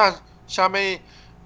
[0.00, 0.98] 那下面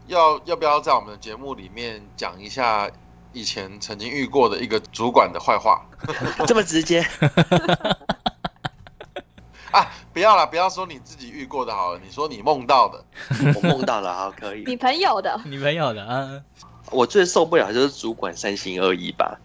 [0.06, 2.88] 要要不要在我们的节目里面讲一下
[3.33, 5.84] 以前曾经遇过的一个主管的坏话？
[6.46, 7.04] 这么直接？
[9.72, 13.04] 啊，不要了，不要说你自己遇过的好了，你说你梦到的。
[13.56, 14.62] 我梦到了，好，可以。
[14.66, 16.41] 你朋友的，你朋友的啊。
[16.93, 19.36] 我最受不了就是主管三心二意吧。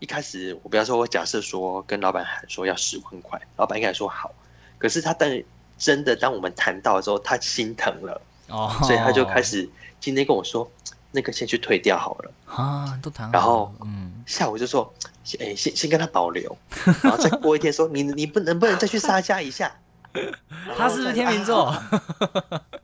[0.00, 4.30] 一开始我不要说，我假设说跟老板喊说要十万块，老板应该说好。
[4.76, 5.42] 可是他但
[5.78, 8.20] 真的当我们谈到的时候，他心疼了，
[8.50, 9.68] 哦，所以他就开始
[10.00, 10.70] 今天跟我说，
[11.12, 13.30] 那个先去退掉好了啊，都谈。
[13.32, 14.92] 然后嗯，下午就说，
[15.38, 16.56] 哎，先先跟他保留，
[17.02, 19.72] 然后再过一天说，你你不能不能再去杀价一下？
[20.76, 21.72] 他是不是天秤座？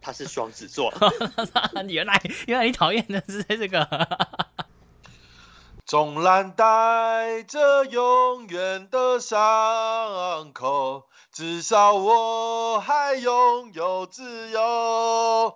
[0.01, 0.93] 他是双子座。
[1.89, 3.85] 原来原来你讨厌的是这个。
[5.87, 15.55] 纵然带着永远的伤口，至少我还拥有自由。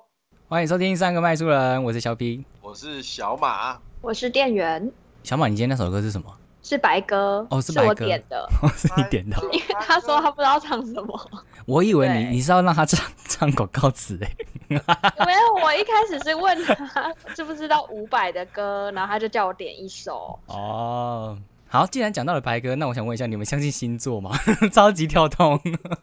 [0.48, 4.92] 欢迎收听三个卖书人，我是小 P，我是小马，我是店员。
[5.24, 6.32] 小马，你今天那首歌是什么？
[6.70, 11.30] 是白鸽哦，是我点的， 是你点的，因为他说他不知道唱什么。
[11.66, 14.30] 我以为你你是要让他唱 唱广告词哎，
[14.68, 20.38] 没有，我一开始是问他知不知道伍佰的歌，然后他就叫我点一首。
[20.46, 21.36] 哦。
[21.72, 24.36] 好，既然讲到了白鸽，那我想问一下，你们相信星座吗？
[24.74, 25.52] 超级跳动，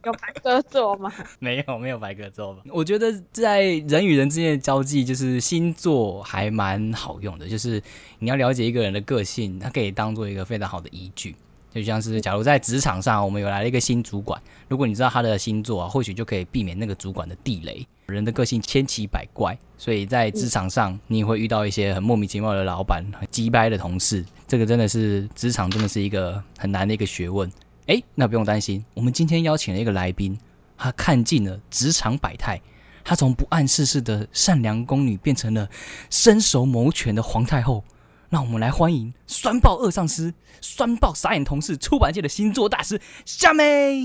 [0.06, 1.12] 有白鸽座吗？
[1.40, 2.62] 没有，没有白鸽座吧？
[2.70, 7.50] 我觉得在人与人之间的交际，就是星座还蛮好用的。
[7.50, 7.84] 就是
[8.20, 11.36] 你要了解一个人的个性，它可以当做一个非常好的依据。
[11.78, 17.86] 就像是假如在职场上，我们有来了一个新主管，如果你知道他的星座啊，或许就可以避免那个主管的地雷。
[18.08, 27.52] 人的个性千奇百怪，所以在职场上你会遇到一些很莫名其妙的老板、很鸡掰的同事，这个真的是职场真的是一个很难的一个学问。
[27.88, 30.38] 哎，那不用担心，我们今天邀请了一个来宾，
[30.78, 32.62] 他看尽了职场百态，
[33.04, 35.70] 他从不谙世事的善良宫女变成了
[36.10, 37.84] 身手谋权的皇太后。
[38.30, 44.02] 让我们来欢迎酸爆二上司、酸爆傻眼同事、出版界的星座大师夏妹。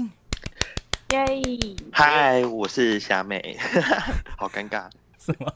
[1.11, 1.27] 耶！
[1.91, 3.59] 嗨，我是虾妹，
[4.39, 4.85] 好尴尬，
[5.19, 5.53] 是吗？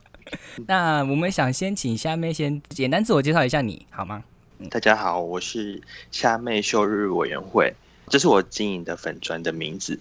[0.67, 4.25] 那我们想先请虾妹先简单自我介绍一下，你好吗？
[4.69, 5.81] 大家好，我是
[6.11, 7.73] 虾妹秀日委员会，
[8.09, 10.01] 这是我经营的粉砖的名字。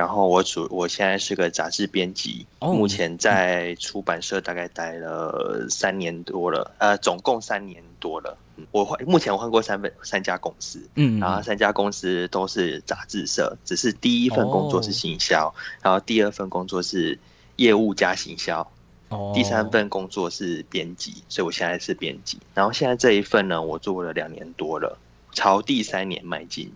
[0.00, 8.36] 对，然后我主我现在是个杂志编辑，目前在出版社大概待了三年多了，呃，总共三年多了。
[8.72, 17.18] 我换目前我换过三份三家公司，嗯，然后三家公司都是杂志社，只是第一份工作是行销，然后第二份工作是
[17.56, 18.66] 业务加行销，
[19.08, 24.98] 哦，第三份工作是编辑，所以我现在是编辑，然后现在这一份呢，我做了两年多了，
[25.32, 26.72] 朝第三年迈进。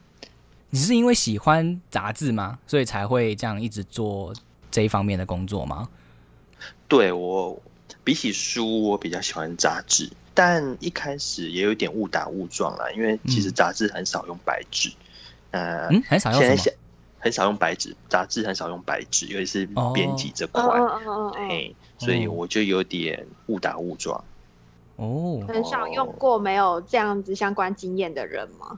[0.74, 2.58] 你是因为喜欢杂志吗？
[2.66, 4.34] 所以才会这样一直做
[4.72, 5.88] 这一方面的工作吗？
[6.88, 7.56] 对我
[8.02, 10.10] 比起书，我比较喜欢杂志。
[10.34, 14.92] 但一开始也有点误打误撞啦，因为其实杂志很少用白纸，
[15.52, 16.74] 呃，很少用现在
[17.20, 20.60] 很少用白纸，杂志很少用白纸，尤其是编辑这块，
[21.36, 24.24] 哎，所以我就有点误打误撞。
[24.96, 28.76] 哦，很少用过没有这样子相关经验的人吗？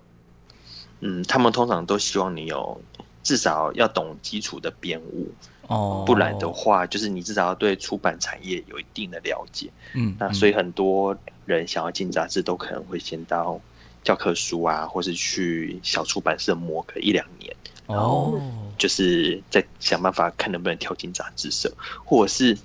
[1.01, 2.81] 嗯，他们通常都希望你有
[3.23, 5.31] 至少要懂基础的编务。
[5.69, 9.69] 哦，不然的话，就是你至少要对出版产业有一定的了解。
[9.95, 13.61] 嗯，那所以很多人想要进杂志，都可能会先到
[14.05, 17.53] 教科书啊，或是去小出版社磨个一两年，
[17.89, 18.41] 然后
[18.79, 21.73] 就是再想办法看能不能跳进杂志社，
[22.05, 22.57] 或者是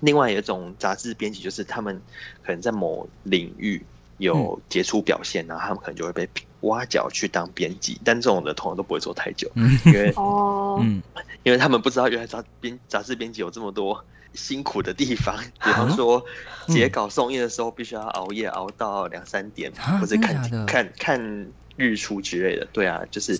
[0.00, 2.00] 另外有一种杂志编辑，就是他们
[2.42, 3.84] 可能在某领域
[4.22, 6.28] 有杰出表现，然后他们可能就会被。
[6.62, 9.50] 挖角去当编辑，但这种的通常都不会做太久，
[9.84, 11.02] 因为 哦，嗯，
[11.42, 16.24] 因为他们不知道原来杂编杂志编辑有这么多 辛苦的地方，比方说
[16.68, 22.64] 截稿送印的时候必须要熬夜熬到两三点，或者看看看日出之类的。
[22.72, 23.36] 对啊，就是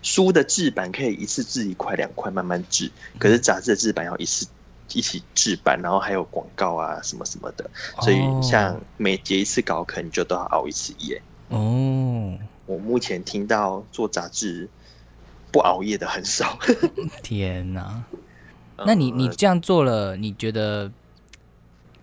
[0.00, 4.46] 书的制版可以一次制一块两块慢慢制，可是杂志的制版要一次
[4.94, 7.68] 一起制版，然后还有广告啊什么什么的，
[8.00, 11.20] 所以像每结一次稿，可能就都要熬一次夜。
[11.48, 14.68] 哦，我目前听到做杂志
[15.50, 16.58] 不熬夜的很少。
[17.22, 18.02] 天哪，
[18.86, 20.90] 那你你这样做了，你觉得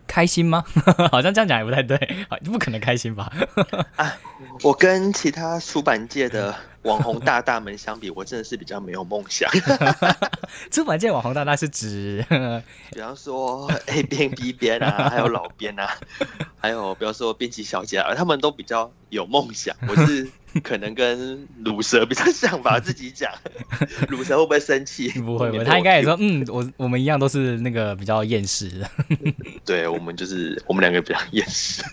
[0.06, 0.64] 开心吗？
[1.12, 1.98] 好像这样讲也不太对，
[2.44, 3.32] 不可能开心吧？
[3.96, 4.18] 啊，
[4.64, 6.56] 我跟其他出版界的。
[6.88, 9.50] 网红大大们相比，我真的是比较没有梦想。
[10.72, 12.26] 出版界网红大大是指，
[12.92, 15.90] 比方说 A 编 B 编啊， 还有老编啊，
[16.58, 19.76] 还有比方说编辑小姐啊，他们都比较有梦想。
[19.88, 20.28] 我是
[20.64, 23.30] 可能跟鲁蛇比较像吧，自己讲。
[24.08, 25.10] 鲁蛇会不会生气？
[25.20, 28.90] 不会，他应该也说，嗯，我我们一样都是那个比较厌世的。
[29.66, 31.84] 对，我们就是我们两个比较厌世。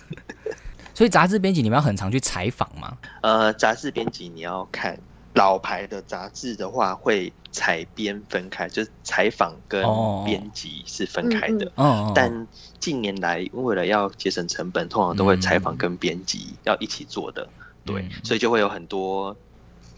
[0.95, 2.97] 所以杂志编辑，你们要很常去采访吗？
[3.21, 4.97] 呃，杂志编辑你要看
[5.33, 9.83] 老牌的杂志的话，会采编分开，就是采访跟
[10.23, 11.69] 编辑是分开的。
[11.75, 12.13] 哦。
[12.15, 12.47] 但
[12.79, 17.45] 近年来，为了要节省成本，通常都会采访跟编辑要一起做的。
[17.83, 19.35] 对，所以就会有很多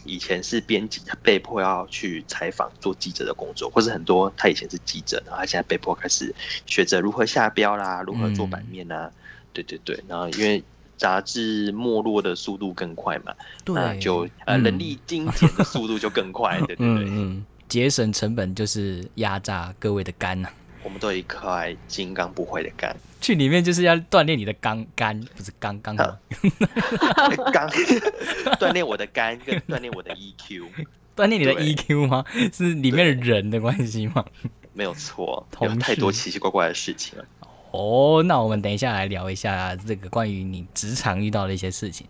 [0.04, 6.34] 以前是编辑，他被迫要去采访做记者的工作，或是很多他以前是记者，然后他现在被迫开始
[6.66, 9.12] 学着如何下标啦，如何做版面啊。
[9.54, 10.64] 对对对，然后因为。
[10.98, 13.34] 杂志没落的速度更快嘛？
[13.68, 17.06] 那就呃，人力精简的速度就更快， 对对对？
[17.08, 20.50] 嗯节省成本就是压榨各位的肝呐。
[20.84, 26.18] 我们都有一块金刚不坏的肝，去里面就是要锻炼你的肝肝，不是刚刚刚
[27.52, 27.70] 刚
[28.58, 30.64] 锻炼我的肝，跟锻炼我的 EQ，
[31.14, 32.24] 锻炼你的 EQ 吗？
[32.54, 34.24] 是里面的人的关系吗？
[34.74, 37.26] 没有错，有太多奇奇怪怪的事情了。
[37.72, 42.08] 哦，那我们等一下来聊一下这个关于你职场遇到的一些事情。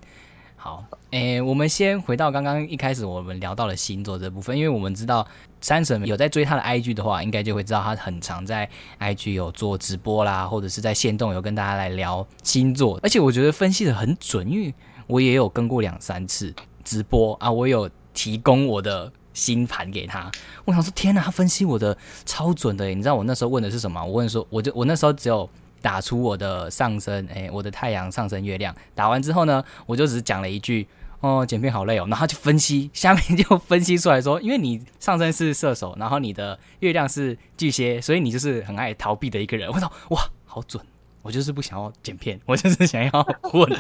[0.56, 5.26] 好，诶，我们先回到刚刚一开始我们聊到了星座这部分，因为我们知道
[5.62, 8.70] 三神有在追他的 IG 的话，应该就会知道他很常在
[9.00, 14.74] IG 有做直播啦，或者是在线动有跟大家来聊星座，而且我觉得分析的很准，因为
[15.06, 16.54] 我也有跟过两三次
[16.84, 19.12] 直播啊，我有提供我的。
[19.38, 20.32] 星盘给他，
[20.66, 21.96] 我想说天哪，他分析我的
[22.26, 22.88] 超准的。
[22.88, 24.04] 你知道我那时候问的是什么？
[24.04, 25.48] 我问说，我就我那时候只有
[25.80, 28.76] 打出我的上升，哎，我的太阳上升月亮。
[28.96, 30.88] 打完之后呢，我就只是讲了一句，
[31.20, 32.08] 哦，剪片好累哦。
[32.10, 39.70] 然后就分析，下面就分析出来说， 因为你上升是射手，然后你的月亮是巨蟹，所以你就是很爱逃避的一个人。
[39.72, 40.84] 我说哇，好准，
[41.22, 43.12] 我就是不想要剪片，我就是想要
[43.44, 43.72] 混。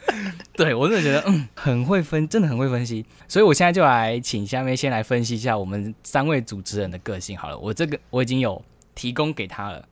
[0.56, 3.04] 对我真的觉得，嗯，很会分，真的很会分析。
[3.28, 7.58] 所以我现在就来请下面先来分析一下我们三位主持人的个性好了。
[7.58, 8.62] 我这个我已经有
[8.94, 9.82] 提供给他了，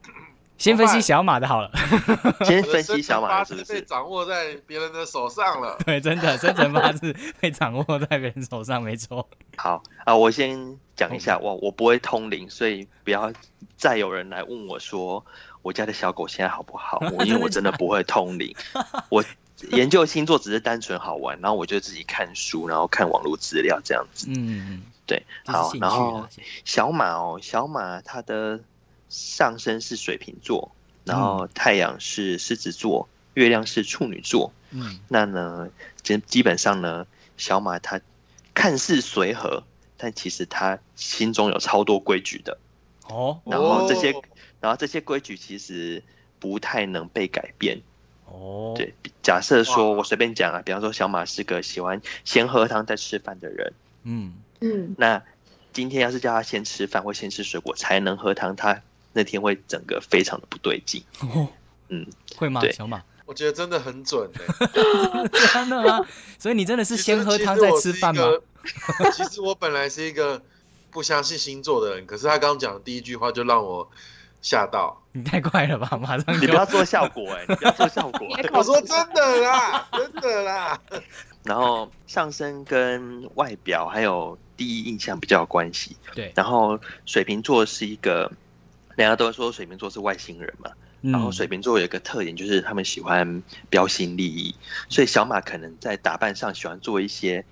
[0.59, 1.71] 先分析小马的好了。
[2.45, 5.79] 先分析小马是不是被掌握在别人的手上了？
[5.87, 9.27] 对，真的生辰八字被掌握在别人手上，没错。
[9.57, 13.33] 好啊，我先讲一下，我我不会通灵，所以不要
[13.77, 15.25] 再有人来问我说
[15.63, 17.01] 我家的小狗现在好不好？
[17.25, 18.55] 因为我真的不会通灵，
[19.09, 19.25] 我。
[19.73, 24.27] 研究星座只是单纯好玩，然后我就自己看书，然后看网络资料这样子。
[24.31, 26.27] 嗯，对，好，然后
[26.65, 28.61] 小马哦，小马他的
[29.09, 30.73] 上升是水瓶座，
[31.05, 34.53] 然后太阳是狮子座，月亮是处女座。
[34.71, 35.69] 嗯，那呢，
[36.03, 38.01] 基基本上呢，小马他
[38.55, 39.63] 看似随和，
[39.97, 42.59] 但其实他心中有超多规矩的。
[43.09, 44.15] 哦，然后这些，
[44.61, 46.03] 然后这些规矩其实
[46.39, 47.83] 不太能被改变。
[48.31, 53.73] 哦，对，假设说我随便讲啊，比方说小马是个喜欢先喝汤再吃饭的人，
[54.05, 55.21] 嗯嗯，那
[55.73, 58.81] 今天要是叫他先吃饭或先吃水果才能喝汤，他
[59.13, 61.03] 那天会整个非常的不对劲。
[61.21, 61.49] 哦，
[61.89, 62.07] 嗯，
[62.39, 62.63] 会吗？
[62.73, 64.31] 小马，我觉得真的很准
[65.53, 66.07] 真的吗？
[66.39, 68.23] 所以你真的是先喝汤再吃饭吗？
[69.13, 70.41] 其实我本来是一个
[70.91, 73.91] 不相信星座的人，可是他刚讲的第一句话就让我。
[74.43, 75.97] 吓到你太快了吧！
[76.01, 78.27] 马上你不要做效果哎， 你不要做效果。
[78.53, 80.81] 我说真的啦，真的啦。
[81.43, 85.97] 然后上身跟外表还有第一印象比较有关系。
[86.15, 86.33] 对。
[86.35, 88.31] 然后水瓶座是一个，
[88.97, 90.71] 人家都说水瓶座是外星人嘛。
[91.03, 94.55] 然后水瓶座有一个特点就是他们喜欢标新立异，
[94.91, 97.45] 所以小马可能在打扮上喜欢做一些。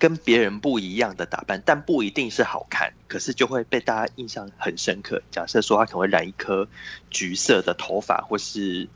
[0.00, 5.22] 跟别人不一样的打扮，但不一定是好看，可是就会被大家印象很深刻。
[5.30, 6.66] 假设说他可能会染一颗
[7.10, 8.88] 橘色的头发，或是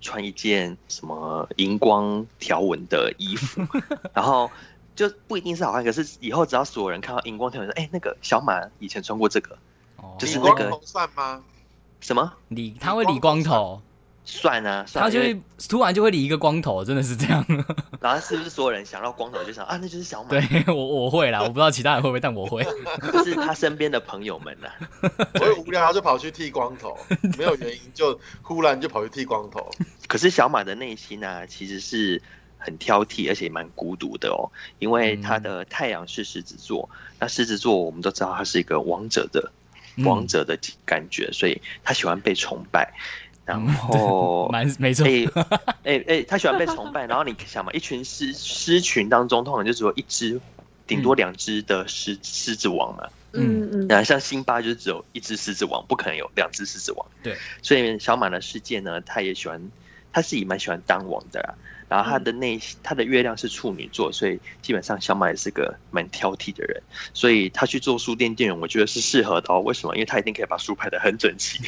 [0.00, 3.66] 穿一件什么荧光条纹的衣服，
[4.14, 4.50] 然后
[4.94, 5.82] 就不一定是好看。
[5.82, 9.58] 可是以后只要所有人看到荧光条纹，说：“哎，那个小马以前穿过这个。”
[10.18, 11.42] 就是那个算吗？
[12.00, 12.76] 什么理？
[12.78, 13.82] 他会理光头。
[14.30, 17.42] 算啊，他就会突然就会理一个光头，真的是这样。
[17.98, 20.28] 然后是不是所有人想到光头就想啊，那就是小马？
[20.28, 22.62] 对 我我会啦，我不知道其他人会不会，但我会。
[23.24, 24.68] 是他身边的朋友们呐。
[25.40, 26.94] 我无聊他就跑去剃光头，
[27.38, 29.66] 没有原因就忽然就跑去剃光头。
[30.06, 32.20] 可是小马的内心呢，其实是
[32.58, 34.52] 很挑剔，而且蛮孤独的哦。
[34.78, 36.86] 因为他的太阳是狮子座，
[37.18, 39.50] 那狮子座我们都知道他是一个王者的
[40.04, 42.92] 王者的感觉，所以他喜欢被崇拜。
[43.48, 45.06] 然 后，蛮没错。
[45.82, 47.06] 哎哎他喜欢被崇拜。
[47.06, 50.38] 然后你想嘛，一群狮狮群当中，通常就只有一只，
[50.86, 53.08] 顶多两只的狮狮子王嘛。
[53.32, 53.88] 嗯嗯。
[53.88, 57.06] 然后像辛巴就是只有一只狮子王，不可能有两只狮子王。
[57.22, 57.34] 对。
[57.62, 59.70] 所以小马的世界呢，他也喜欢，
[60.12, 61.54] 他自己蛮喜欢当王的啦。
[61.88, 66.82] 然后他的内他的月亮是处女座，所以基本上小马也是个蛮挑剔的人，
[67.14, 69.60] 所以他去做书店店员，我觉得是适合的哦。
[69.60, 69.94] 为什么？
[69.94, 71.62] 因为他一定可以把书排的很整齐。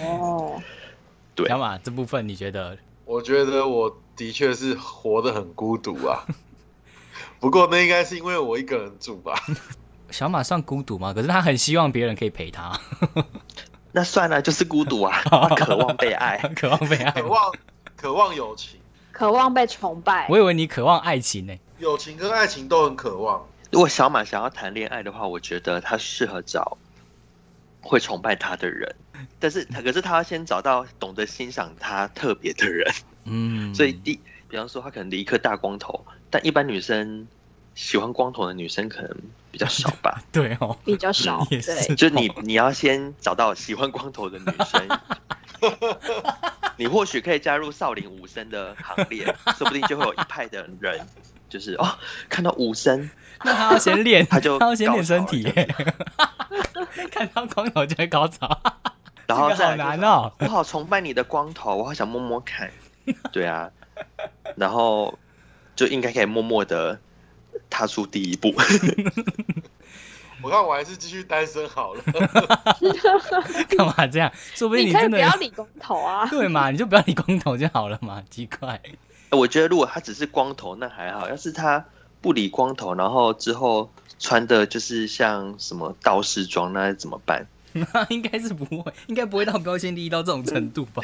[0.00, 0.62] 哦，
[1.34, 2.76] 对，小马这部分你觉得？
[3.04, 6.24] 我觉得我的确是活得很孤独啊。
[7.38, 9.38] 不过那应该是因为我一个人住吧。
[10.10, 11.12] 小马算孤独吗？
[11.12, 12.72] 可是他很希望别人可以陪他。
[13.92, 15.20] 那算了，就是孤独啊，
[15.56, 17.52] 渴望被爱，渴望被爱，渴望
[17.96, 18.78] 渴望友情，
[19.16, 20.26] 渴望被崇拜。
[20.28, 21.54] 我以为你渴望爱情呢。
[21.78, 23.42] 友情跟爱情都很渴望。
[23.70, 26.76] 如果小马想要谈恋爱的话，我觉得他适合找
[27.80, 28.94] 会崇拜他的人，
[29.40, 32.92] 但是 可是他要先找到懂得欣赏他特别的人。
[33.24, 34.20] 嗯， 所以第
[34.50, 37.26] 比方说他可能理一颗大光头，但一般女生。
[37.74, 39.14] 喜欢光头的女生可能
[39.50, 40.22] 比较少吧？
[40.32, 41.46] 对哦，比较少。
[41.50, 41.60] 对，
[41.94, 44.88] 就你你要先找到喜欢光头的女生，
[46.76, 49.24] 你或许可以加入少林武僧的行列，
[49.56, 51.06] 说不定就会有一派的人，
[51.48, 53.08] 就是哦，看到武僧，
[53.44, 55.42] 那他要先练， 他就他要先练身体，
[57.10, 58.60] 看到光头就会高潮，
[59.26, 62.70] 然后好难哦，我好崇拜你的光头，我好想摸摸看，
[63.32, 63.70] 对啊，
[64.56, 65.18] 然后
[65.74, 66.98] 就应该可以默默的。
[67.70, 68.54] 踏出第一步，
[70.46, 72.02] 我看我还是继续单身好了。
[73.76, 74.30] 干嘛这样？
[74.54, 76.24] 说不定你真的不要理光头啊？
[76.30, 76.70] 对嘛？
[76.70, 78.22] 你就不要理光头就好了嘛？
[78.30, 78.80] 奇怪。
[79.32, 81.84] 我觉得如果他只是光头，那还好；要是他
[82.20, 87.44] 不理光头，然后之后穿的就是像什么道士装，那怎么办？
[87.72, 91.02] 那应该是不会，应该不会到标签立到这种程度吧？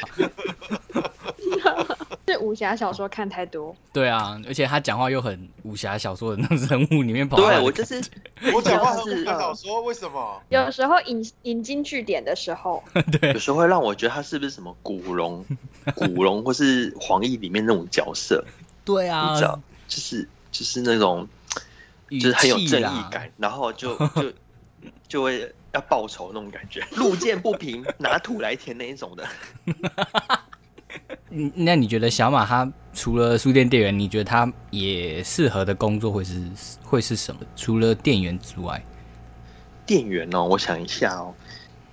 [2.25, 7.35] 是武侠小说看太多，对啊，而且他讲话又很武侠小说的那种人物里面跑。
[7.35, 8.01] 对我就是
[8.55, 10.41] 我讲话很武侠小说，为什么？
[10.49, 12.81] 有时候引引经据典的时候，
[13.19, 15.45] 对，有时候会让我觉得他是不是什么古龙、
[15.95, 18.43] 古龙或是黄奕里面那种角色？
[18.85, 21.27] 对啊，你知道就是就是那种，
[22.09, 24.33] 就是很有正义感，然后就就
[25.09, 29.27] 就会要报仇那种感觉，路见不平拿土来填那一种的。
[31.55, 36.41] 那你觉得小马他除了书店店员，你觉得他也适合的工作会是
[36.83, 37.41] 会是什么？
[37.55, 38.83] 除了店员之外，
[39.85, 41.33] 店员哦，我想一下哦，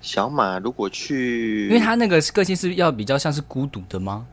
[0.02, 4.26] 小马如果去，因为他那个个性是要比较像是孤独的吗？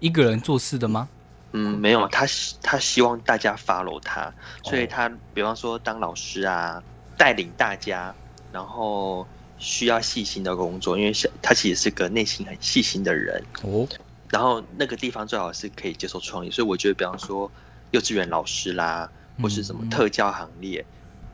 [0.00, 1.08] 一个人做事的吗？
[1.52, 2.26] 嗯，没有，他
[2.60, 4.32] 他希望大家 follow 他，
[4.64, 6.82] 所以他比方说当老师啊，
[7.16, 8.14] 带领大家，
[8.52, 13.86] 然后需要细心的工作，因为小他其实是个内心很细心的人哦。
[14.30, 17.50] 然后那个地方最好是可以接受创意，所以我觉得，比方说
[17.92, 19.10] 幼稚园老师啦，
[19.42, 20.84] 或是什么特教行列、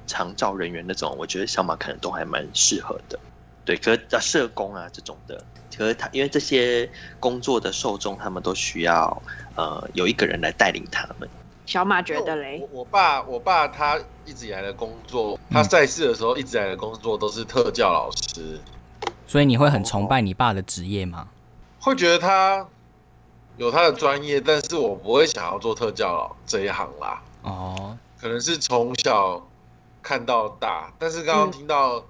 [0.07, 3.19] 长照人员那种，我觉得小马可能都还蛮适合的。
[3.65, 5.43] 对，可是社工啊这种的，
[5.77, 9.23] 可是他因为这些工作的受众，他们都需要
[9.57, 11.29] 呃有一个人来带领他们。
[11.67, 18.61] 小马觉得嘞，我我爸我爸他一直以来的工作，他在世的时候一直以来的工作都是特教老师。
[19.27, 21.29] 所以你会很崇拜你爸的职业吗？
[21.81, 22.69] 会觉得他。
[23.56, 27.23] 有他的专业，但是我不会想要做特教这一行啦。
[27.42, 29.40] 哦，可能是从小
[30.02, 32.02] 看到大，但是刚刚听到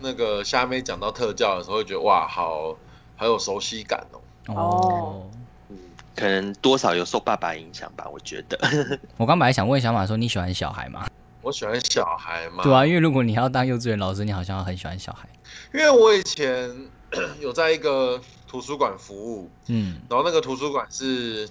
[0.00, 2.76] 那个虾妹讲到特教的时候，会觉得哇，好，
[3.16, 4.20] 好有熟悉感哦。
[4.54, 5.30] 哦，
[5.70, 5.78] 嗯，
[6.14, 8.58] 可能多少有受爸爸影响吧，我觉得。
[9.16, 11.06] 我刚本来想问小马说，你喜欢小孩吗？
[11.40, 12.62] 我喜欢小孩吗？
[12.62, 15.26] 对啊，因为如果你要当幼稚园老师，你好像很喜欢小孩。
[15.72, 16.70] 因为我以前
[17.40, 18.20] 有在一个。
[18.56, 21.46] 图书馆服务，嗯，然后那个图书馆是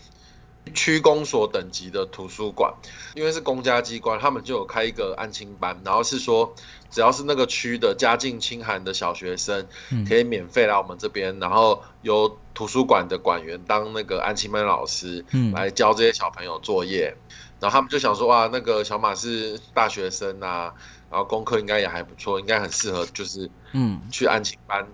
[0.74, 2.74] 区公所等级的图书馆，
[3.14, 6.52] 因为是公家机关，他们就有开一个安亲班，然后是说
[6.90, 9.68] 只要是那个区的家境清寒的小学生，
[10.10, 17.16] 可以免费来我们这边，然后由图书馆的馆员当那个安亲班老师，嗯，来教这些小朋友作业，
[17.60, 20.74] 然后他们就想说，哇，那个小马是大学生啊，
[21.12, 24.88] 然后功课应该也还不错，应该很适合，就是嗯，去安亲班。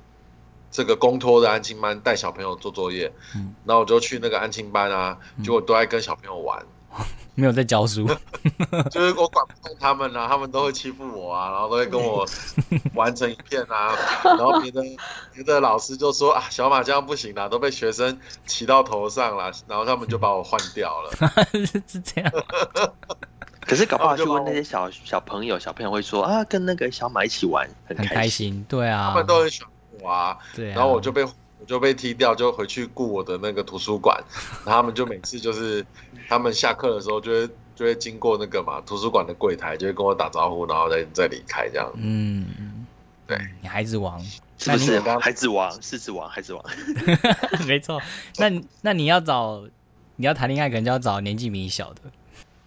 [0.71, 6.65] 这个公托的安亲班带小朋友做作业，嗯，然后我就去那个安亲班啊，结果都在跟小朋友玩，
[7.35, 8.07] 没有在教书，
[8.89, 12.25] 就是我管不动他们啊，他们都会欺负我啊，然后都会跟我
[12.93, 14.81] 玩成一片啊， 然后别的
[15.33, 21.11] 别的老师就说啊，小马这样不行啦，都被学生骑到头上了，然后他们就把我换掉了，
[21.87, 22.31] 是这样，
[23.65, 29.70] 可是搞不好去问那些小小朋友，小朋友会说啊，跟那个小马一起玩很开心，对啊，他们都很喜欢。
[30.01, 34.19] 哇，对，然后我就被我就被踢掉，就回去雇我的那个图书馆，
[34.65, 35.85] 然后他们就每次就是
[36.27, 41.91] 他们下课的时候就会就会经过那个嘛图书馆的柜台，就会跟我打招呼，然后再再离开这样。
[41.95, 42.85] 嗯，
[43.27, 44.19] 对，你孩子王
[44.57, 44.99] 是不是？
[45.19, 46.63] 孩子王，狮子王，孩子王，
[47.67, 48.01] 没错。
[48.37, 49.63] 那那你要找
[50.15, 52.01] 你要谈恋爱，可能就要找年纪比你小的，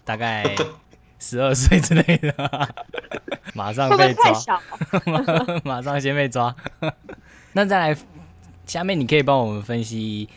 [0.03, 0.55] 大概
[1.19, 2.33] 十二岁之类的，
[3.53, 4.61] 马上被抓，
[5.63, 6.53] 马上先被抓。
[7.57, 7.97] 那再来，
[8.65, 10.27] 下面你可以帮我们分析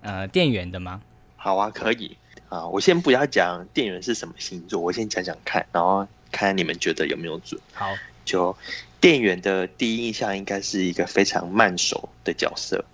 [0.00, 1.02] 呃店员的吗？
[1.34, 2.16] 好啊，可以
[2.48, 2.64] 啊。
[2.68, 7.60] 我先不要讲店员是什么星座，我先讲讲看，然后看你们觉得有没有准。
[7.72, 7.92] 好，
[8.24, 8.56] 就
[9.00, 12.84] 店员的第一印象应该是一个非常慢熟的角色。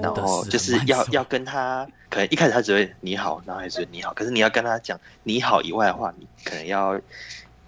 [0.00, 4.14] 然后就是要要跟他，可能一开始他只会你好，然后还是你好。
[4.14, 7.00] 可是你要跟他讲你好以外的话，你可能要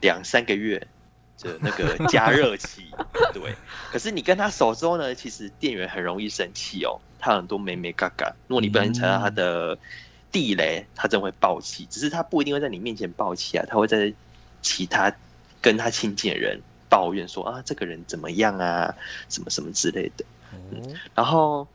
[0.01, 0.87] 两三个月
[1.43, 2.87] 的那个加热器。
[3.33, 3.55] 对，
[3.91, 8.35] 可是你跟他熟之后呢，其实店员很容易生气哦，他很多美美嘎嘎。
[8.49, 9.79] 如果你不能踩到他的
[10.33, 11.87] 地雷，他真会爆气。
[11.91, 14.13] 只是他不一定会在你面前爆气啊，他会在
[14.63, 15.15] 其他
[15.61, 18.95] 跟他亲近的人抱怨说啊，这个人怎么样啊，
[19.29, 20.25] 什么什么之类的。
[20.53, 21.67] 嗯，然后。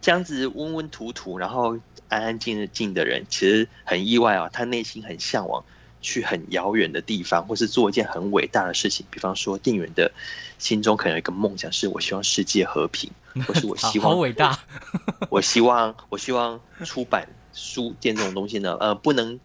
[0.00, 1.78] 这样子温温土土，然后
[2.10, 4.50] 安安静静的人，其实很意外啊。
[4.52, 5.64] 他内心很向往
[6.04, 9.06] 去很遥远的地方，或是做一件很伟大的事情。
[9.10, 10.12] 比方说，店员的
[10.58, 13.10] 心中可能有一个梦想，是我希望世界和平，
[13.48, 14.58] 或是我希望好伟大。
[15.30, 19.40] 我希望，我希望出版书店这种东西呢，呃，不能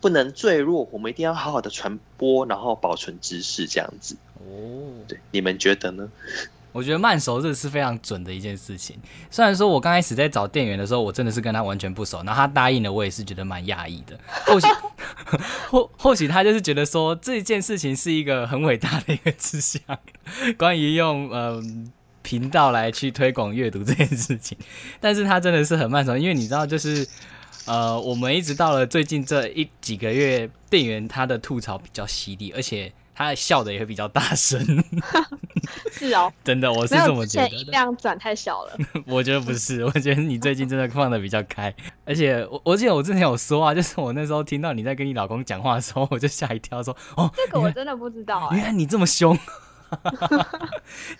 [0.00, 4.16] 不能坠落，我们一定要好好的传播，然后保存知识，这样子。
[4.38, 6.08] 哦，对，你们觉得呢？
[6.74, 8.98] 我觉得慢熟这是非常准的一件事情。
[9.30, 14.18] 虽然说我刚开始在找店员的时候，我真的是跟他完全不熟，然后他答应了，我也是觉得蛮讶异的。
[14.44, 14.66] 或许
[15.70, 19.80] 或或许他就是觉得说这件事情是一个很伟大的一个志向，
[20.58, 24.58] 关于用嗯频道来去推广阅读这件事情。
[25.00, 27.06] 但是他真的是很慢熟，因为你知道，就是
[27.66, 32.92] 呃，我们一直到了最近这一几个月，店员他的吐槽比较犀利，而且。
[33.14, 34.60] 他笑的也会比较大声，
[35.92, 37.48] 是哦，真的，我是这么觉得。
[37.48, 41.72] 音量转太小了， 我觉得不是，我觉得你最近真的放的比较开，
[42.04, 49.38] 而且我我记得我之前有说啊，就是我那时候听到你在跟你老公讲话的时候，我就吓一跳，说 哦，这个我真的不知道，原来你这么凶，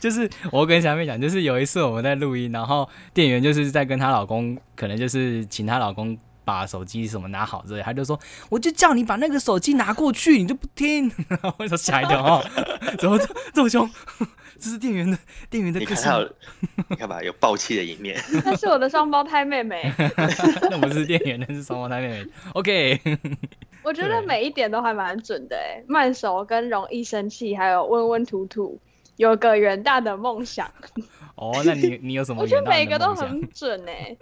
[0.00, 6.18] 就是我跟小妹讲，就是有一次我们在录音，然后店员就是在跟她老公，可能就是请她老公。
[6.44, 11.10] 把手机什么拿好之类，他就说，我就叫你把那个手机拿过去，你就不听，
[11.58, 12.44] 我说吓一跳哦，
[12.98, 13.18] 怎么
[13.52, 13.88] 这么凶？
[14.56, 15.18] 这是店员的
[15.50, 16.10] 店员的个性，
[16.88, 18.18] 你看吧，有暴气的一面。
[18.44, 19.92] 那是我的双胞胎妹妹，
[20.70, 22.26] 那不是店员，那是双胞胎妹妹。
[22.52, 23.00] OK，
[23.82, 28.80] 我觉得每一点都还蛮准的，哎，慢熟跟容易生气，还有温温土土，
[29.16, 30.70] 有个远大的梦想。
[31.34, 32.40] 哦，那你你有什么？
[32.40, 34.16] 我觉得每个都很准哎。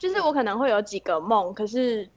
[0.00, 2.08] 就是我可能会有几个梦，可是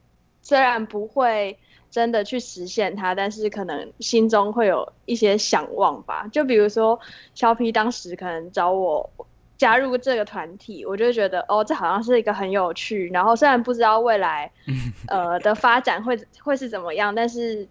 [0.42, 1.60] 虽然不会
[1.92, 6.26] 真的去实现它，但是可能心中会有一些想望吧。
[6.32, 6.98] 就比如说，
[7.36, 9.10] 肖皮当时可能找我
[9.58, 13.10] 加入这个团体，我就觉得哦，这好像是一个很有趣。
[13.10, 14.50] 然后虽然不知道未来
[15.10, 17.68] 呃的发展会会是怎么样，但是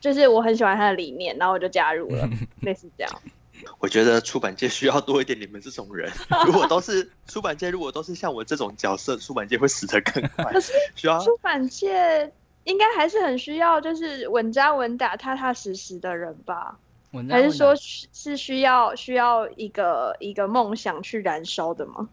[0.00, 2.28] 就是我很喜欢他的理念，然后我就加入了，
[2.62, 3.12] 类似这样。
[3.78, 6.12] 我觉得出版界需要多一点你们这种人。
[6.46, 10.44] 如果都是出版界，如果都是像我这种角色，出版界会死得更快。
[10.52, 12.32] 可是需要出版界
[12.64, 16.76] 应该还是很需要，就是稳扎稳打、踏踏实实的人吧？
[17.30, 17.74] 还是说
[18.12, 22.08] 是需要需要一个一个梦想去燃烧的吗？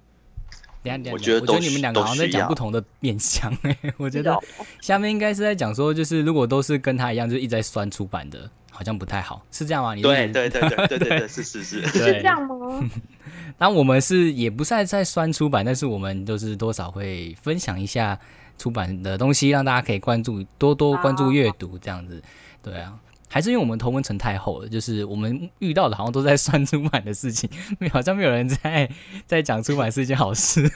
[1.11, 3.51] 我觉得，我觉得你们两个好像在讲不同的面向。
[3.63, 4.39] 哎， 我觉得
[4.81, 8.49] 下面应该是在讲说，就是如果都是跟他一样，就一直在酸出版的。
[8.75, 9.95] 好像不太好，是这样吗？
[9.95, 12.83] 你对对对对对对 是是是，是这样吗？
[13.57, 18.19] 那我们是也不是在酸出版，但是我们就是多少会分享一下
[18.57, 22.21] 出版的东西，让大家可以关注，多多关注阅读这样子。
[22.61, 27.49] 对啊，还是因为我们同文层太厚了，就是我们遇到的好像都在酸出版的事情，
[27.93, 28.89] 好像没有人在
[29.25, 30.69] 在讲出版是一件好事。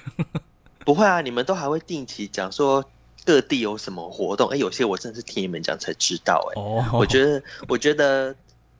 [0.85, 2.83] 不会啊，你们都还会定期讲说。
[3.25, 4.49] 各地有什么活动？
[4.49, 6.51] 哎，有些我真的是听你们讲才知道。
[6.55, 6.61] 哎，
[6.93, 8.35] 我觉得，我觉得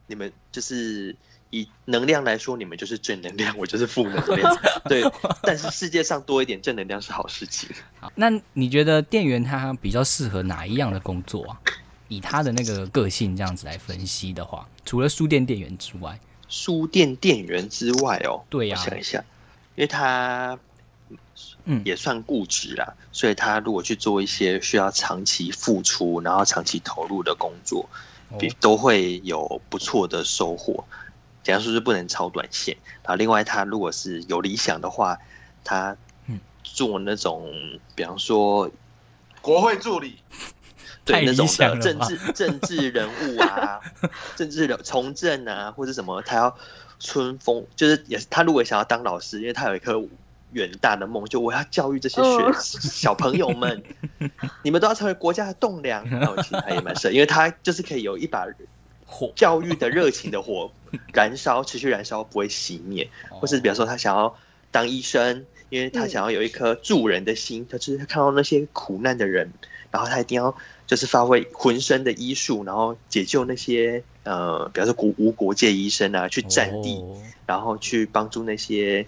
[0.06, 1.14] 你们就是
[1.50, 4.58] 以能量来说，你们就是正能量，我就是负能量。
[4.88, 5.04] 对，
[5.42, 7.68] 但是世界上多一点正能量是好事情。
[8.00, 11.60] 好，那你觉得店员他比较适合哪一样的工作啊？
[12.08, 19.22] 以他的那个个性这样子来分析的话，除了书店店员之外，书店店员之外哦，对呀，想一下，
[19.76, 20.58] 因为他。
[21.72, 27.88] 嗯，也算固执啦，所以他如果去做一些需要长期付出，然后长期投入的工作，
[28.40, 30.84] 比都会有不错的收获。
[31.44, 32.76] 简单说，是不能超短线。
[33.04, 35.16] 然后，另外他如果是有理想的话，
[35.62, 35.96] 他
[36.64, 37.48] 做那种，
[37.94, 38.68] 比方说
[39.40, 40.18] 国会助理，
[41.04, 43.80] 对那种的政治政治人物啊，
[44.34, 46.58] 政治人从政啊，或者什么，他要
[46.98, 50.02] 春风，就是也是他如果想要当老师，因为他有一颗。
[50.52, 53.82] 远大的梦，就我要教育这些学小朋友们，
[54.64, 56.04] 你们都要成为国家的栋梁。
[56.10, 58.46] 那我其实他也蛮深，因为他就是可以有一把
[59.06, 60.70] 火，教育的热情的火
[61.14, 63.08] 燃烧，持续燃烧，不会熄灭。
[63.28, 64.36] 或是比方说，他想要
[64.70, 69.52] 当医生，因为他想要有一颗助人的心，他就是看到那些苦难的人，
[69.90, 77.04] 然后他一定要就是发挥浑身的医术，然后解救那些呃，比方说国无国界医生啊，去战地，
[77.46, 79.06] 然后去帮助那些。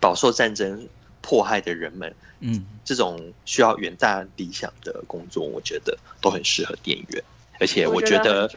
[0.00, 0.88] 饱受战争
[1.20, 7.22] 迫害的人们，嗯，这种需要远大理想的工作，我觉得都很适合店员。
[7.60, 8.50] 而且我觉得，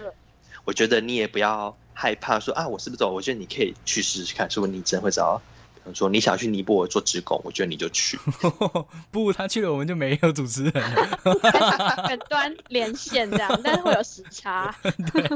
[0.64, 3.12] 我觉得你也不要害怕说啊，我是不是走？
[3.12, 5.42] 我觉得你可以去试试看，说不定你真会找到。
[5.84, 8.16] 比如说你想去尼泊尔做职工，我觉得你就去。
[9.10, 12.06] 不，他去了我们就没有主持人了。
[12.08, 14.72] 远端连线这样，但是会有时差。
[15.12, 15.28] 对，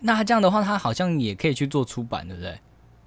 [0.00, 2.60] 那这样的话，他好像也可以去做出版，对不对？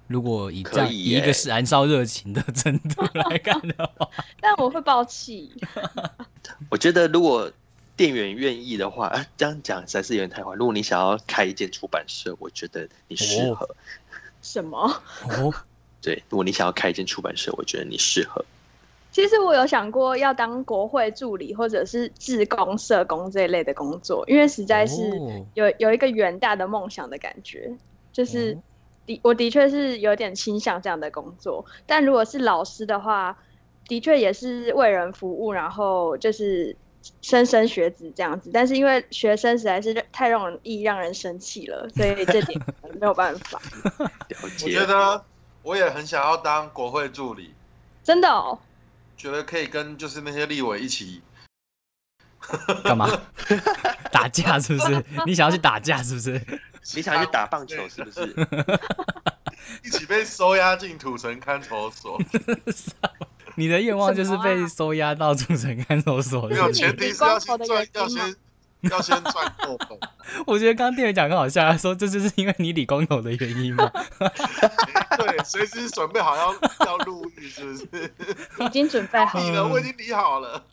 [0.08, 4.08] 如果以这样以一个是燃烧热情的程度来看的话，
[4.40, 5.52] 但我会爆气。
[6.70, 7.50] 我觉得如果
[7.94, 10.54] 店员愿意的话，这样讲才是有点太坏。
[10.54, 13.68] 如果你想要开一间出版社，我觉得你适合。
[14.40, 14.78] 什么？
[15.28, 15.52] 哦，
[16.00, 18.42] 对，如果你想要开一间出版社，我觉得你适合。
[19.12, 27.70] 其实我有想过要当国会助理，或者是志工、社工这一类的工作，因为实在是有有一个远大的梦想的感觉，
[28.10, 28.56] 就是。
[29.08, 33.36] 的，我的确是有点倾向这样的工作，但如果是老师的话，
[33.88, 36.76] 的确也是为人服务，然后就是
[37.22, 38.50] 莘莘学子这样子。
[38.52, 42.60] 但是因为学生实在是太容易让人生气了，所以这点
[43.00, 43.60] 没有办法。
[44.42, 45.24] 我觉得
[45.62, 47.54] 我也很想要当国会助理，
[48.04, 48.58] 真的哦，
[49.16, 51.22] 觉得可以跟就是那些立委一起
[52.84, 53.08] 干嘛？
[54.12, 55.04] 打架是不是？
[55.26, 56.40] 你想要去打架是不是？
[56.94, 58.34] 你想去打棒球是不是？
[59.84, 62.18] 一起被收押进土城看守所。
[63.56, 66.48] 你的愿望就是被收押到土城看守所。
[66.48, 68.36] 没有前提是要先赚，要先
[68.82, 69.98] 要先赚够本。
[70.46, 73.90] 我觉得刚刚店员讲很好笑，他说这就是因为你理工头的原因嘛？
[75.18, 76.54] 对，随时准备好要
[76.86, 78.12] 要入狱，是不是？
[78.60, 80.64] 已经准备好了，我已经理好了。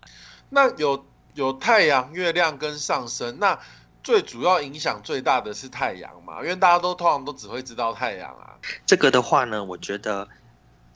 [0.49, 3.59] 那有有太阳、月亮跟上升，那。
[4.05, 8.53] 最主要影响最大的是太阳嘛，因为大家都通常都只会知道太阳啊。
[8.85, 10.27] 这个的话呢，我觉得，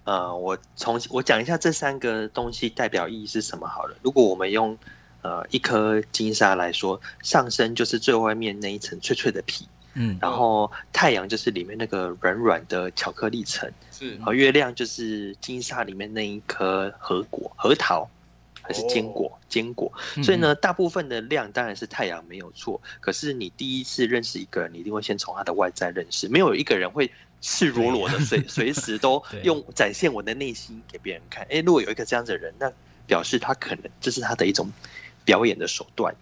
[0.04, 3.98] 呃，我从我讲一下这三个东西代表意义是什么好了。
[4.04, 4.78] 如果我们用
[5.24, 18.08] 呃一颗金沙来说，上身就是最外面那一层脆脆的皮，嗯，然后太阳就是里面那个软软的巧克力层，是，然后月亮就是金沙里面那一颗核果核桃。
[18.70, 19.92] 还是坚果，坚果。
[20.24, 22.80] 所以呢，大部分的量当然是太阳没有错。
[23.00, 26.28] 可是你第一次认识一个人，你一定会先从他的外在认识。
[26.30, 31.48] 没有一个人会赤裸裸的随随时都用展现我的内心给别人看。
[31.50, 32.72] 哎，如果有一个这样子的人，那
[33.08, 34.72] 表示他可能这是他的一种
[35.26, 36.14] 表演的手段，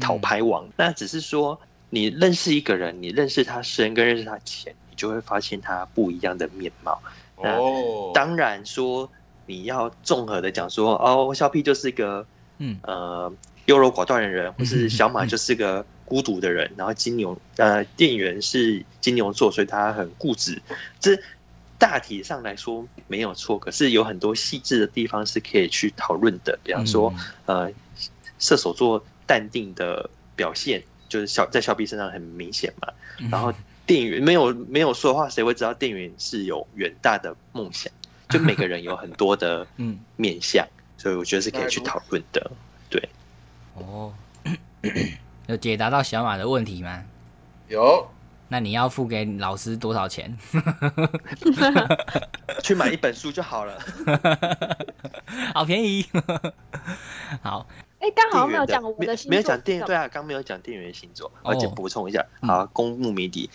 [0.00, 0.68] 讨牌王。
[0.76, 7.00] 那只是说，你认识一个人，你认识他深跟认识他浅，你就会发现他不一样的面貌。
[7.40, 7.56] 那，
[8.12, 9.08] 当然说。
[9.46, 12.26] 你要综合的讲说，哦，小 P 就是一个，
[12.58, 13.32] 嗯呃
[13.66, 20.60] 优柔寡断的人，或是 小马就是个孤独的人，然后金牛呃店员是金牛座，所以他很固执。
[21.00, 21.18] 这
[21.78, 26.58] 大体上来说没有错，可是有很多细致的地方是可以去讨论的。
[26.62, 27.12] 比方说，
[27.46, 27.70] 呃，
[28.38, 32.92] 射手座淡定的表现，就是小在小 P 身上很明显嘛。
[33.30, 33.52] 然后
[33.84, 37.92] 店员没有没有说话，谁会知道店员是有远大的梦想？
[38.28, 42.50] 就每个人有很多的 嗯面相，所以我觉得是可以去讨论的。
[42.88, 43.08] 对，
[43.74, 44.12] 哦，
[45.46, 47.04] 有解答到小马的问题吗？
[47.68, 48.08] 有。
[48.48, 50.32] 那你要付给老师多少钱？
[52.62, 53.76] 去买一本书就好了，
[55.52, 56.06] 好便宜。
[57.42, 57.66] 好，
[57.98, 63.50] 哎，刚好没有讲我的星座，没有讲店对啊，刚没有讲店员星座，而且补充一下，好，公募谜底，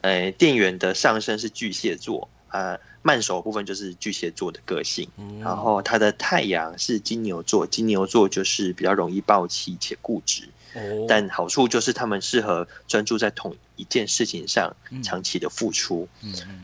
[0.00, 2.26] 呃，店员的上升是巨蟹座。
[2.48, 5.08] 呃，慢手部分就是巨蟹座的个性，
[5.40, 10.48] 然后他的太阳是金牛座，金牛座就是比较容易暴气且固执，
[11.06, 16.08] 但好处就是他们适合专注在同一件事情上，长期的付出。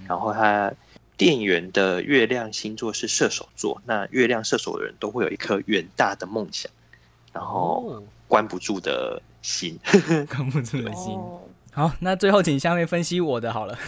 [0.09, 0.73] 然后他
[1.17, 6.69] 店员的月亮星座是射手座，那月亮射手的人都会有一颗远大的梦想，
[7.33, 9.79] 然后关不住的心，
[10.29, 11.17] 关不住的心。
[11.71, 13.79] 好，那最后请下面分析我的好了。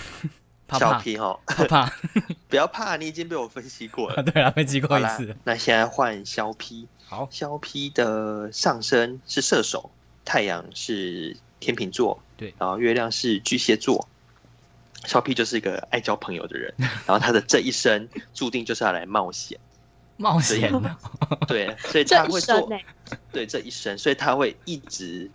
[0.73, 1.93] 小 P 哈，怕，
[2.49, 4.23] 不要怕，你已经被我分析过了。
[4.25, 5.37] 对啊，分析过一次。
[5.45, 9.91] 那现在换肖 P，好，肖 P 的上升是射手，
[10.25, 14.09] 太阳是天秤座，对，然后月亮是巨蟹座，
[15.05, 19.59] 肖 P 就是一个爱交朋友的人， 然后他的这一生注定就是要来冒险，
[20.17, 20.73] 冒险，
[21.47, 22.69] 对，所以他会做，
[23.31, 25.31] 对这一生，所以他会一直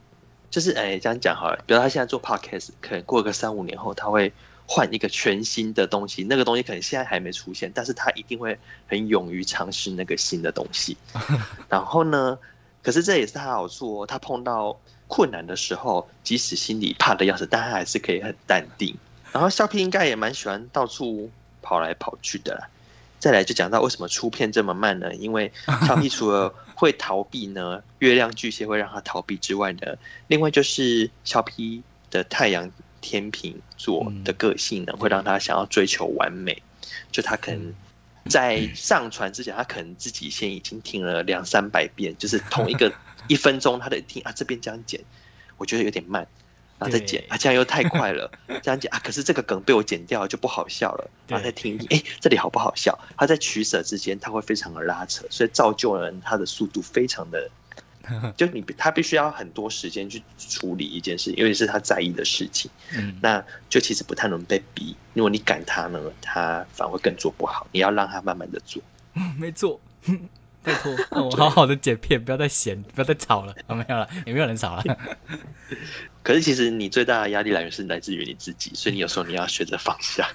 [0.50, 4.34] 就是哎这样讲好了，比如他现在做 podcast，可能过个三五年后他会
[4.72, 8.56] 换一个全新的东西，那个东西可能现在还没出现，但是他一定会
[8.88, 10.96] 很勇于尝试那个新的东西。
[11.68, 12.38] 然后呢，
[12.84, 18.96] 可是这也是他好处哦，他碰到困难的时候，即使心里怕的要死，但他还是可以很淡定。
[19.32, 21.32] 然后肖 P 应该也蛮喜欢到处
[21.64, 22.70] 跑来跑去的啦。
[23.18, 25.16] 再来就讲到为什么出片这么慢呢？
[25.16, 25.52] 因为
[25.88, 36.62] 肖皮除了会逃避呢， 月亮巨蟹会让他逃避之外呢，另外就是肖 P 的太阳天秤座的个性呢，会让他想要追求完美。
[37.12, 37.74] 就他可能
[38.28, 42.94] 在上传之前，他可能自己先已经听了两三百遍，就是同一个
[43.28, 45.02] 一分钟，他得听啊，这边这样剪，
[45.58, 46.28] 我觉得有点慢。
[46.78, 48.32] 然后再剪啊，这样又太快了。
[48.64, 51.10] 这样剪啊，可是这个梗被我剪掉就不好笑了。
[51.28, 52.98] 然后再听，哎，这里好不好笑？
[53.18, 57.50] 他在取舍之间，他会非常的拉扯，所以造就了他的速度非常的，
[58.38, 62.70] 就你他必须要很多时间去处理一件事，因为是他在意的事情。
[62.96, 64.96] 嗯，那就其实不太能被逼。
[65.14, 67.68] 如果你赶他呢，他反而会更做不好。
[67.72, 68.82] 你要让他慢慢的做。
[69.38, 69.80] 没错。
[70.62, 73.56] 拜托，我好好的剪片，不要再闲，不要再吵了。
[73.70, 74.84] 没有了，也没有人吵了。
[76.22, 80.30] 可是其实你最大的压力来源是来自于你自己，所以你有时候你要学着放下。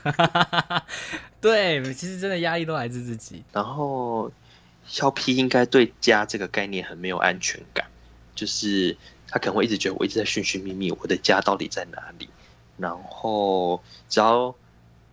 [1.42, 3.44] 对，其实真的压力都来自自己。
[3.52, 4.32] 然后，
[4.86, 7.86] 肖 P 应该对家这个概念很没有安全感，
[8.34, 8.96] 就是
[9.28, 12.28] 他可能会一直觉得我一直在寻寻觅觅，我的家到底在哪里？
[12.76, 14.54] 然后只要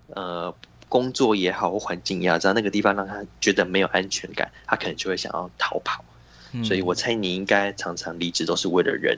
[0.08, 0.54] 呃。
[0.92, 6.04] 工作也好，或环境也好，只要那个地方让他觉得没有安全感，他可能就会想要逃跑。
[6.66, 9.18] 所以我猜你应该常常离职都是为了人，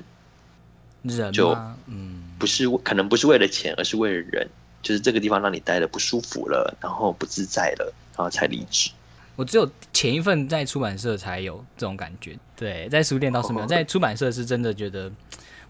[1.01, 1.49] 人就
[1.87, 4.47] 嗯，不是可能不是为了钱，而是为了人，
[4.83, 8.91] 就是这个地方让你待的不舒服了，然后不自在了，然后才离职。
[9.35, 15.11] 我只有前一份在出版社才有这种感觉，对，在书店倒是没有，在出版社是真的觉得，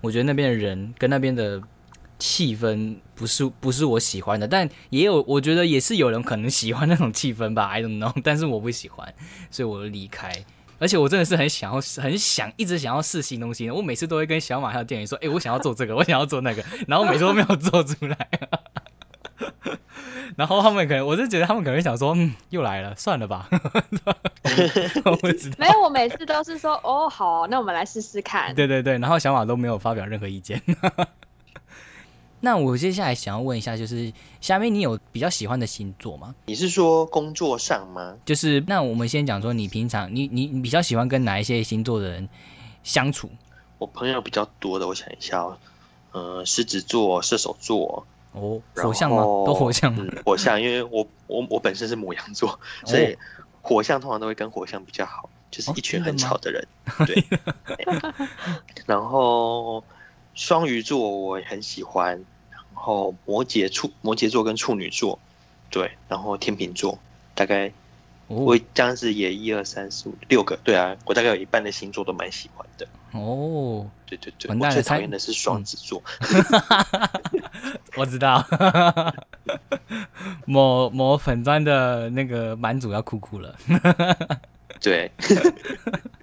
[0.01, 1.61] 我觉得那边的人跟那边的。
[2.19, 9.13] 气氛不是不是我喜欢的，但也有我觉得也是有人可能喜欢那种气氛吧，I don't know，但是我不喜欢，
[9.51, 10.31] 所以我就离开。
[10.79, 18.29] 而且我真的是很想要很想一直想要试新东西，我每次都会跟小马还有店员说，哎，我想要做这个，我想要做那个，然后每次都没有做出来。
[20.37, 23.49] 然后他们可能，我是觉得他们可能想说，嗯，又来了，算了吧。
[25.57, 28.53] 没有，我每次都是说，哦，好，那我们来试试看。
[28.55, 30.61] 对对对，然后小马都没有发表任何意见。
[32.41, 36.35] 那我接下来想要问一下，就是下面你有比较喜欢的星座吗？
[36.45, 38.15] 你是说工作上吗？
[38.25, 42.27] 就是那我们先讲说，你平常你你你比较喜欢跟哪一些星座的人
[42.83, 43.29] 相处？
[43.77, 45.57] 我朋友比较多的，我想一下哦，
[46.11, 49.17] 呃，狮子座、射手座哦，火象吗？
[49.17, 53.17] 都火象，火象，因为我我我本身是母羊座，所以
[53.61, 56.67] 火象通常都会跟火象比较好，就是一群很吵的人。
[57.07, 57.23] 对
[58.85, 59.83] 然后
[60.33, 62.23] 双鱼座我也很喜欢。
[62.75, 65.17] 然后摩羯处摩羯座跟处女座，
[65.69, 66.99] 对，然后天秤座，
[67.33, 67.71] 大概
[68.27, 72.85] 我这样子也一二三四五六个，对啊，我大概有一半的星座都蛮喜欢的。
[73.13, 76.03] 哦，对对对，我最讨厌的是双子座。
[77.95, 78.45] 我知道，
[80.45, 83.55] 某某粉砖的那个版主要哭哭了。
[84.81, 85.11] 对，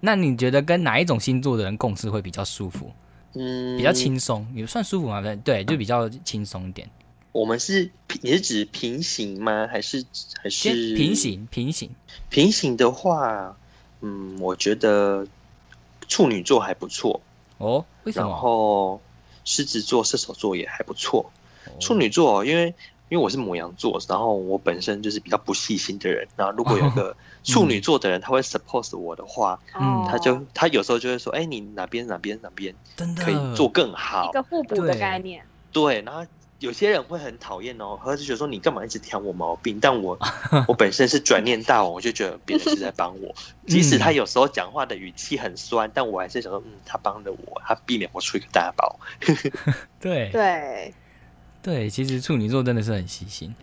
[0.00, 2.90] 那你觉得跟哪一种星座的人共事会比较舒服？
[3.35, 5.20] 嗯，比较轻松，也算舒服嘛？
[5.20, 6.88] 对对，就比较轻松一点。
[7.33, 7.88] 我们是
[8.22, 9.68] 你是指平行吗？
[9.70, 10.04] 还是
[10.42, 11.46] 还是平行？
[11.50, 11.90] 平行
[12.28, 13.56] 平行的话，
[14.00, 15.24] 嗯，我觉得
[16.09, 17.20] 处女座还不错
[17.59, 17.85] 哦。
[18.02, 18.28] 为什么？
[18.28, 19.00] 然后
[19.44, 21.30] 狮子座、射手座也还不错。
[21.78, 22.74] 处女座，因为。
[23.11, 26.24] 因为我是母羊座，然后我本身就是比较不细心的人。
[26.37, 32.72] 然后如果有个处女座的人，他会 support 我的话，嗯，他就他有时候就会说：“哎，你哪边哪边哪边
[33.18, 35.44] 可以做更好。”一个互补的概念。
[35.72, 36.24] 对，然后
[36.61, 39.80] 有些人会很讨厌哦，或者觉得说你干嘛一直挑我毛病？
[39.80, 40.16] 但我
[40.68, 43.35] 我本身是转念大王，我就觉得别人是在帮我。
[43.66, 49.00] 即使他有时候讲话的语气很酸，但我还是想说，嗯，他帮了我，他避免我出一个大包。
[49.98, 50.94] 对 对。
[51.62, 53.55] 对，其实处女座真的是很细心。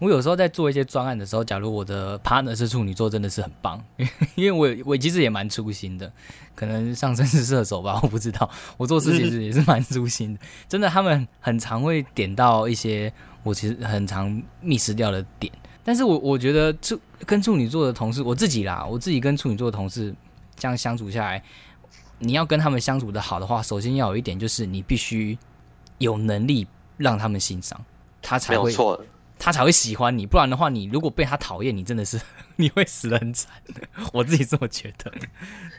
[0.00, 4.52] 我有时候在做一些专案的时候，假如我的 partner 是处女座，真的是很棒，因 为因为
[4.84, 6.12] 我我其实也蛮粗心的，
[6.54, 8.48] 可能上升是射手吧，我不知道。
[8.76, 14.30] 我做事其实也是蛮粗心的，真的，他们很常会点到一些我其实很常
[14.62, 15.52] miss 掉的点。
[15.82, 20.14] 但是我我觉得处跟处女座的同事，我自己啦，我自己跟处女座的同事
[20.54, 21.42] 这样相处下来，
[22.20, 25.36] 你要跟他们相处的好的话，首先要有一点就是你必须
[25.98, 26.68] 有能力。
[26.98, 27.82] 让他们欣赏，
[28.20, 29.00] 他才会错，
[29.38, 30.26] 他才会喜欢你。
[30.26, 32.20] 不然的话，你如果被他讨厌，你真的是
[32.56, 33.50] 你会死的很惨。
[34.12, 35.10] 我自己这么觉得。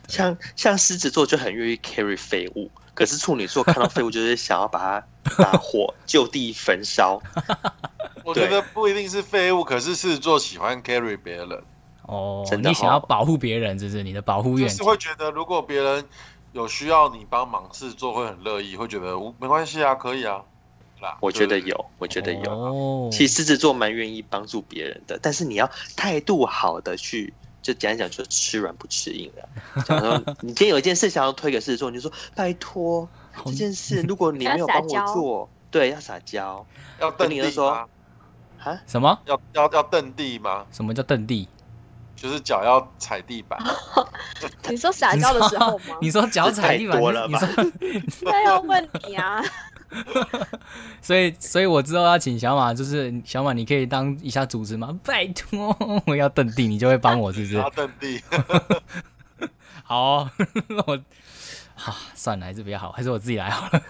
[0.07, 7.21] 像像狮子座就很愿意 carry 废物，可是处女座看到废物就是想要把它打火就地焚烧。
[8.25, 11.63] 我觉得不一定是废物，可是狮子座喜欢 carry 别人。
[12.03, 14.67] 哦，你想要保护别人，这是你的保护愿。
[14.69, 16.03] 是会觉得如果别人
[16.53, 20.41] 有需要你帮忙，狮子座会很乐意，会觉得没关系啊，可以啊。
[21.19, 23.09] 我觉得有，我觉得有。
[23.11, 29.83] 其实狮子座蛮愿意帮助别人的，但是你要态度好的去，就简单讲，就吃软不吃硬了。
[29.83, 33.07] 假如说 你今天有一件事想要推给狮子座，你就说拜托
[33.45, 36.65] 这件事，如果你没有帮我做，对，要撒娇，
[36.99, 37.85] 要瞪地吗？
[38.63, 38.81] 啊？
[38.85, 39.17] 什么？
[39.25, 40.65] 要要要蹬地吗？
[40.71, 41.47] 什么叫蹬地？
[42.15, 43.57] 就是脚要踩地板。
[44.69, 45.95] 你说撒娇的时候吗？
[46.01, 47.39] 你说脚踩地板了吧？
[48.25, 49.41] 他要问你啊。
[51.01, 54.97] 所以，所以我之后要请小马，就是小马，你可以当一下主持吗？
[55.03, 55.75] 拜托，
[56.05, 57.55] 我要蹬地，你就会帮我，是不是？
[57.57, 58.21] 要蹬地。
[59.83, 60.29] 好，
[60.85, 60.99] 我
[61.75, 63.81] 啊算了，还是比较好，还是我自己来好了。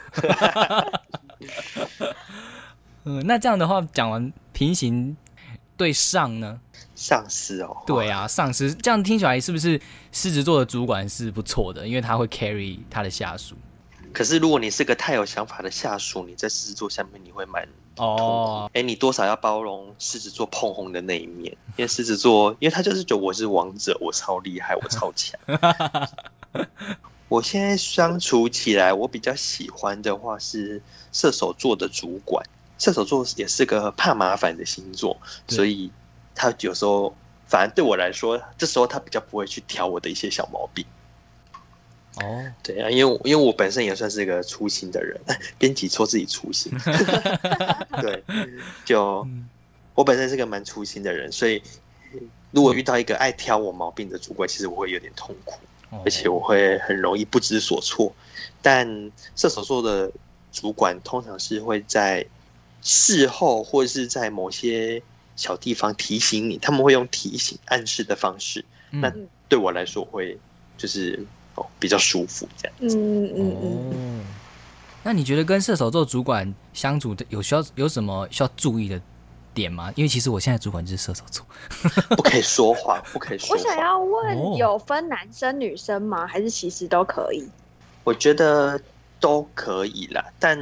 [3.04, 5.16] 嗯，那这样的话，讲完平行
[5.76, 6.60] 对上呢？
[6.96, 9.80] 上司哦，对啊，上司这样听起来是不是
[10.12, 11.88] 狮子座的主管是不错的？
[11.88, 13.56] 因为他会 carry 他的下属。
[14.12, 18.70] 可是，如果你是个太有想法的下属，你在狮子座下面你会蛮痛苦。
[18.74, 25.40] 哎，你多少要包容狮子座碰红的那一面，因为狮子座，因为他就是觉得我是王者，我超厉害，我超强。
[27.30, 32.44] 我现在相处起来，我比较喜欢的话是射手座的主管。
[32.80, 35.16] 射手座也是个怕麻烦的星座，
[35.48, 35.92] 所以
[36.34, 37.14] 他有时候，
[37.46, 40.86] 反正对我来说，这时候他比较不会去挑我的一些小毛病。
[42.22, 45.20] 哦，对啊，因为因为我本身也算是一个粗心的人，
[45.58, 46.72] 编辑说自己粗心，
[48.02, 48.24] 对，
[48.84, 49.26] 就
[49.96, 51.62] 我本身是个蛮粗心的人，所以
[52.52, 55.60] 如果遇到一个爱挑我毛病的主管，其实我会有点痛苦，
[56.04, 58.14] 而且我会很容易不知所措。
[58.62, 60.12] 但射手座的
[60.52, 62.26] 主管通常是会在
[62.82, 65.02] 事后或者是在某些
[65.36, 69.14] 小地方提醒你，他们会用提醒暗示的方式，那
[69.48, 70.38] 对我来说会
[70.78, 71.26] 就是。
[71.80, 72.98] 比较舒服，这样子。
[72.98, 73.58] 嗯嗯
[73.94, 74.26] 嗯。
[75.04, 79.02] 那你觉得跟射手座主管相处的有需要有什么需要注意的
[79.54, 79.92] 点吗？
[79.96, 81.46] 因为其实我现在主管就是射手座，
[82.16, 83.56] 不可以说谎，不可以说。
[83.56, 86.28] 我想要问，有分男生女生吗？
[86.28, 87.48] 还是其实都可以？
[88.04, 88.80] 我觉得
[89.20, 90.58] 都可以啦，但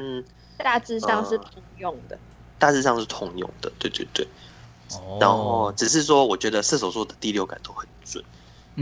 [0.57, 2.17] 大致上是通用的。
[2.59, 4.27] 大致上是通用的，对对对。
[4.91, 5.17] 哦。
[5.19, 8.23] 然后只是说，我觉得射手座的第六感都很准。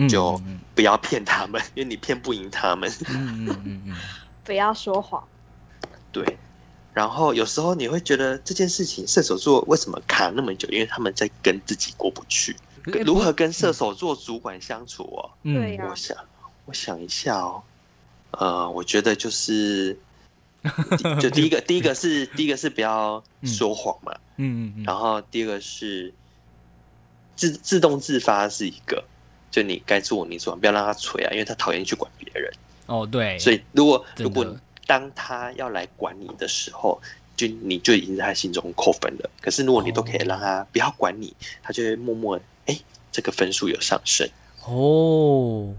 [0.09, 0.41] 就
[0.75, 2.91] 不要骗他们， 因为你骗不赢他们。
[3.07, 3.95] 嗯嗯嗯嗯，
[4.43, 5.25] 不要说谎。
[6.11, 6.37] 对，
[6.93, 10.67] 然后有时候你会觉得这件事情射手座为什么卡那么久？
[10.69, 12.55] 因为他们在跟自己过不去。
[13.03, 15.31] 如何跟射手座主管相处哦？
[15.43, 16.17] 嗯，我想，
[16.65, 17.63] 我想一下哦。
[18.31, 19.97] 呃，我觉得就是，
[21.19, 24.13] 就第一个，第一个是第一个是不要说谎嘛。
[24.37, 24.83] 嗯嗯嗯。
[24.83, 26.13] 然后第二个是
[27.35, 29.03] 自自动自发是一个。
[29.51, 32.51] 就你该做你做，不要让他催啊，因为他讨厌去管别人。
[32.87, 33.39] 哦，对。
[33.39, 34.45] 所以如果如果
[34.85, 37.01] 当他要来管你的时候，
[37.35, 39.29] 就你就已经在他心中扣分了。
[39.41, 42.77] 可是如果你都可以让他不要管你，他就会默默哎，
[43.11, 44.29] 这个分数有上升。
[44.65, 45.73] 哦，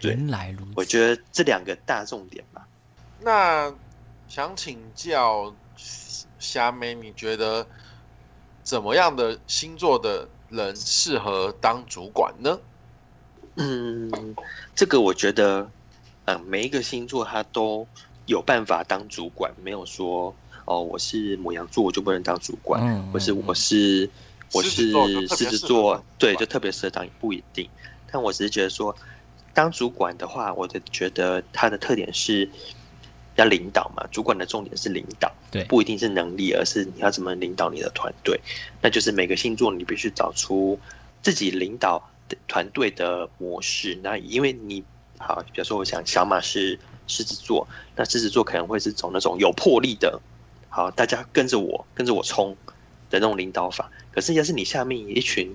[0.00, 0.72] 原来如此。
[0.76, 2.66] 我觉得这两个大重点吧。
[3.20, 3.72] 那
[4.28, 5.54] 想请教
[6.38, 7.66] 虾妹，你觉得
[8.62, 12.58] 怎么样的星座的人适合当主管呢？
[13.56, 14.34] 嗯，
[14.74, 15.68] 这个我觉得，
[16.24, 17.86] 嗯，每一个星座他都
[18.26, 20.34] 有办法当主管，没有说
[20.64, 22.80] 哦，我是母羊座我就不能当主管，
[23.12, 24.08] 或是我是
[24.52, 27.68] 我是狮子座，对，就特别适合当，不一定。
[28.10, 28.96] 但我只是觉得说，
[29.52, 32.48] 当主管的话，我的觉得他的特点是
[33.36, 38.40] 要领导嘛，主管的重点是领导，对，不一定是能力，而是你要怎么领导你的团队。
[38.80, 40.78] 那就是每个星座你必须找出
[41.22, 42.08] 自己领导。
[42.48, 44.82] 团队的模式，那因为你
[45.18, 50.20] 好，比如说我想小马是狮子座，那狮子座可能会是走那种有魄力的，
[50.68, 52.56] 好，大家跟着我，跟着我冲
[53.08, 53.90] 的那种领导法。
[54.10, 55.54] 可是要是你下面一群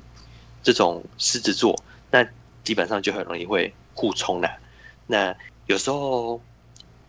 [0.64, 2.26] 这种狮子座，那
[2.64, 4.58] 基本上就很容易会互冲了。
[5.06, 5.36] 那
[5.66, 6.42] 有时候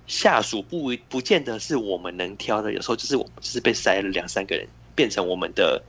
[0.07, 5.83] 下属不不见得是我们能挑的，有时候就是我们就是被塞了两三个人，变成我们的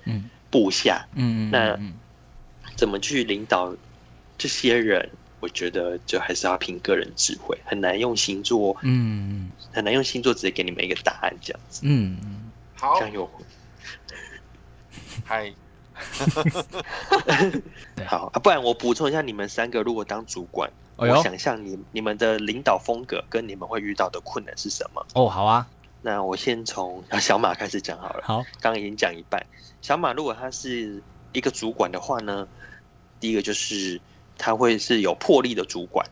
[0.52, 1.08] 部下。
[1.16, 1.80] 嗯，那。
[2.80, 3.76] 怎么去领导
[4.38, 5.10] 这些人？
[5.42, 11.82] 我觉得就还是要凭个人智慧，很难用星座，嗯，很难用星座直接给你们一个答案这样子。
[11.84, 12.18] 嗯，
[12.76, 13.30] 好，这样有
[15.26, 15.54] 嗨，
[18.06, 25.06] 好啊，不然我补充一下，你们三个如果当主管，我想象你你们的领导风格跟你们会遇到的困难是什么？
[25.14, 25.66] 哦，好啊，
[26.02, 28.24] 那我先从小马开始讲好了。
[28.26, 29.46] 好，刚刚已经讲一半。
[29.82, 31.02] 小马如果他是
[31.34, 32.48] 一个主管的话呢，
[33.20, 34.00] 第一个就是
[34.38, 36.06] 他会是有魄力的主管。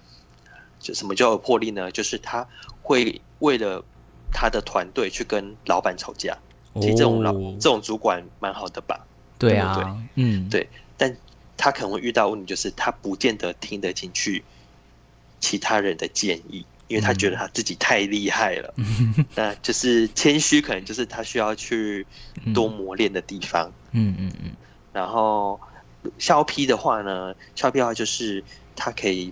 [0.79, 1.91] 就什么叫有魄力呢？
[1.91, 2.47] 就是他
[2.83, 3.83] 会为了
[4.31, 6.37] 他的团队去跟老板吵架。
[6.75, 9.03] 其实这种老这种主管蛮好的吧？
[9.39, 10.69] 对啊，嗯，对。
[10.95, 11.17] 但
[11.57, 14.43] 他可能会遇到问题，就是他不见得听得进去
[15.39, 18.71] 其他人的建议，因为他觉得他自己太厉害了。
[19.33, 22.05] 那就是谦虚，可能就是他需要去
[22.53, 23.71] 多磨练的地方。
[23.91, 24.51] 嗯嗯嗯。
[24.97, 25.59] 然后
[26.17, 28.43] 肖批的话呢，肖批的话就是
[28.75, 29.31] 他可以。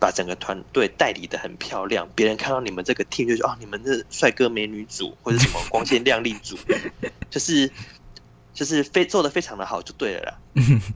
[0.00, 6.56] 把整个团队代理的很漂亮，别人看到你们这个 team 就说啊，你们是帅哥美女组或者什么光鲜亮丽组，
[7.28, 7.68] 就是
[8.54, 10.38] 就是非做的非常的好就对了啦。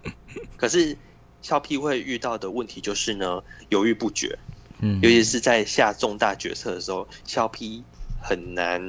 [0.57, 0.97] 可是
[1.43, 4.39] 肖 P 会遇到的问题就是呢，犹豫不决，
[4.79, 7.83] 嗯，尤其是在下重大决策的时候，肖 P
[8.23, 8.81] 很难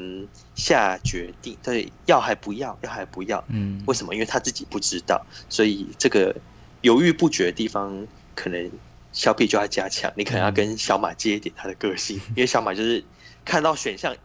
[0.55, 4.13] 下决定，对，要还不要，要还不要，嗯，为什么？
[4.13, 6.35] 因为他自己不知道，所以这个
[6.81, 8.71] 犹豫不决的地方可能。
[9.15, 13.05] 小 P 就要加强，你可能要跟小马接一点他的个性，因为小马就是
[13.45, 14.15] 看到选项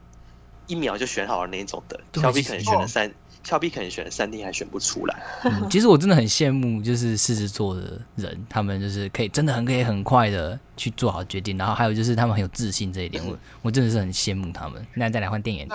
[0.67, 2.01] 一秒就选好了那种的。
[2.15, 3.13] 小 P 可能选了三，
[3.49, 5.23] 小 P 可能选了三天还选不出来。
[5.71, 14.87] 其实我真的很羡慕，就是狮子座的人，他们就是可以真的很可以很快的去做好决定，然后还有就是他们很有自信这一点，我我真的是很羡慕他们。
[14.95, 15.67] 那再来换电源，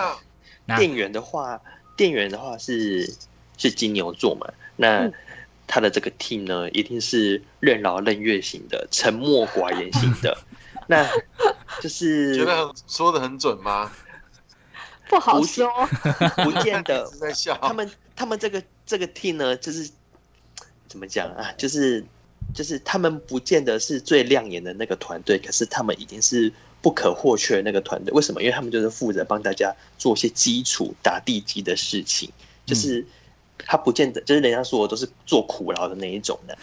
[0.77, 1.59] 电源的话，
[1.97, 3.11] 电源的话是
[3.57, 4.47] 是金牛座嘛？
[4.75, 5.11] 那。
[5.65, 10.37] 他的这个 team 呢，一定是任劳任怨型的，沉默寡言型的。
[10.87, 11.07] 那
[11.81, 13.89] 就是觉得说的很准吗？
[15.13, 15.69] 不好说，
[16.43, 17.07] 不见得。
[17.61, 19.89] 他们他们这个这个 team 呢，就是
[20.87, 21.53] 怎么讲啊？
[21.57, 22.03] 就是
[22.53, 26.51] 就是他们不见得是最亮眼的那个团队，可是他们已经是
[26.81, 28.11] 不可或缺的那个团队。
[28.13, 28.41] 为什么？
[28.41, 32.31] 因为他们就是负责帮大家做一些基础打地基的事情，
[32.65, 33.05] 就是。
[33.65, 36.57] 他不见得就是人家说我都是做苦劳的那一种的，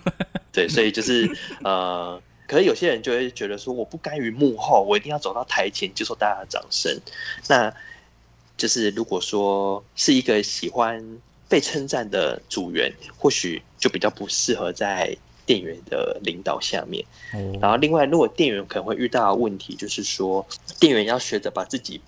[0.50, 1.28] 对，所以就是
[1.62, 2.18] 呃，
[2.48, 6.98] 可是有些人就会觉得说我不甘于幕后，我一定要走到台前接受大家的掌声。
[7.46, 7.72] 那
[8.56, 17.04] 就是如果说是一个喜欢被称赞的组员，或许就比较不适合在店员的领导下面。
[17.60, 20.44] 然后另外，如果店员可能会遇到问题，就是说
[20.80, 22.00] 店员要学着把自己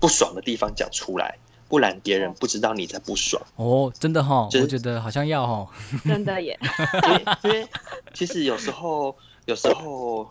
[0.00, 1.36] 不爽的地方讲出来。
[1.68, 5.70] 不然别人不知道你在不爽哦，真的哈，我觉得好像要哈，
[6.02, 6.58] 真的耶，
[7.44, 7.68] 因为
[8.14, 9.14] 其实有时候
[9.48, 10.30] 有时候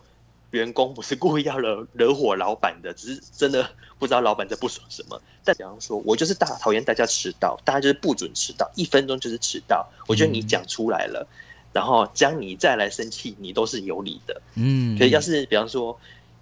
[0.52, 5.20] 员工不是故意要惹惹火老板的，只是真的不知道老板在不爽什么。
[5.42, 9.84] 但比方说，我就是大讨厌大家迟到，大家就是不准迟到，一分钟就是迟到。
[10.06, 11.26] 我觉得你讲出来了，
[11.72, 14.40] 然后将你再来生气，你都是有理的。
[14.54, 15.98] 嗯，可以要是比方说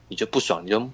[0.08, 0.86] 你就不爽，你就。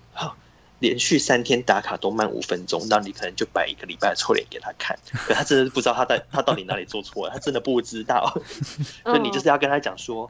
[0.78, 4.98] 连续三天打卡都慢五分钟，那你可能就摆一个礼拜的臭脸给他看。
[5.14, 8.36] 可他真的不知道他在他到底哪里做错了，他真的不知道。
[9.04, 10.28] 所以你就是要跟他讲说，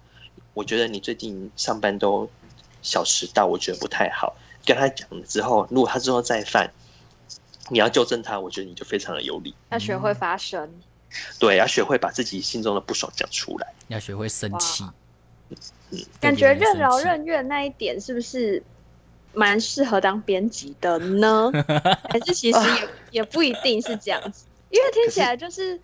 [0.55, 2.29] 我觉得你最近上班都
[2.83, 4.35] 小迟到，我觉得不太好。
[4.65, 6.71] 跟他讲了之后，如果他之后再犯，
[7.69, 9.55] 你要纠正他，我觉得你就非常的有理。
[9.71, 10.71] 要学会发声，
[11.39, 14.85] 对，要学会把自己心中的不爽讲出来，要学会生气。
[15.91, 18.63] 嗯，感觉任劳任怨那一点是不是？
[19.35, 21.51] 蛮适合当编辑的呢，
[22.11, 25.81] 还是其实也也不一定是这样子，因为听起来就是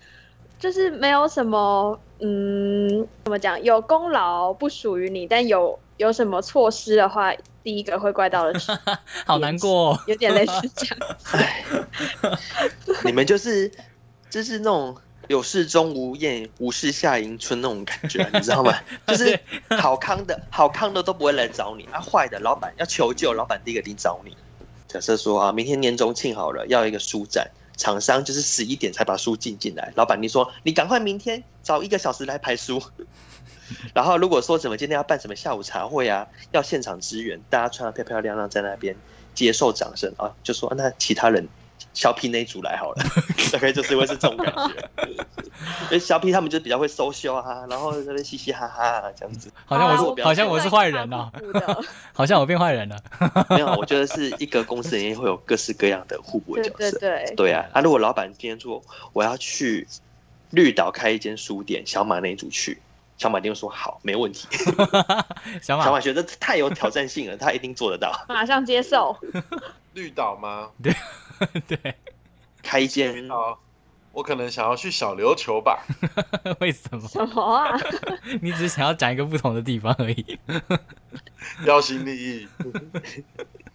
[0.59, 3.63] 就是没有什么，嗯，怎么讲？
[3.63, 7.33] 有功劳不属于你，但有有什么措施的话，
[7.63, 8.77] 第一个会怪到的是，
[9.27, 12.39] 好难过，有点类似这样。
[13.05, 13.71] 你们就是
[14.31, 14.97] 就是那种。
[15.29, 18.73] 有事钟无艳，无事夏迎春那种感觉，你知道吗？
[19.07, 19.39] 就是
[19.79, 22.01] 好康的，好康的都不会来找你啊。
[22.01, 24.35] 坏的，老板要求救，老板第一个定找你。
[24.87, 27.47] 假设说啊，明天年终庆好了，要一个书展，
[27.79, 29.91] 厂商就是十一点才把书进进来。
[29.97, 32.83] 老板，你说你赶快明天早一个小时来排书。
[33.95, 38.97] 然后如果说怎么今天要办什么下午茶会啊，要现场支援，大家穿的漂漂亮亮在那边
[39.35, 41.49] 接受掌声啊，就说那其他人。
[41.99, 43.05] 小 P 那一组来好了，
[43.53, 44.73] 大概就是会是这种感觉。
[45.87, 49.51] 因为小 P 他们就比较会收秀啊，然后在那嘻嘻哈哈啊这样子。
[49.67, 51.29] 好像我是好像我是坏人啊，
[52.15, 52.97] 好像我变坏人了。
[53.51, 56.71] 没有，我觉得是一个公司里面会有各式各样的互补角色。
[56.71, 57.35] 对对对。
[57.35, 58.81] 对啊，那如果老板今天说
[59.13, 59.89] 我要去
[60.51, 62.81] 绿岛开一间书店，小马那一组去，
[63.17, 64.47] 小马一定说好，没问题。
[65.61, 69.19] 小马小马觉得太有挑战性了，他一定做得到，马上接受。
[69.95, 70.69] 绿岛吗？
[70.81, 70.95] 对。
[71.69, 71.95] 对，
[72.63, 73.57] 开间哦，
[74.13, 75.85] 我可能想要去小琉球吧？
[76.61, 77.01] 为什么？
[77.09, 77.79] 什么啊？
[78.43, 80.39] 你只是想要讲一个不同的地方而已。
[81.65, 82.49] 标新立异。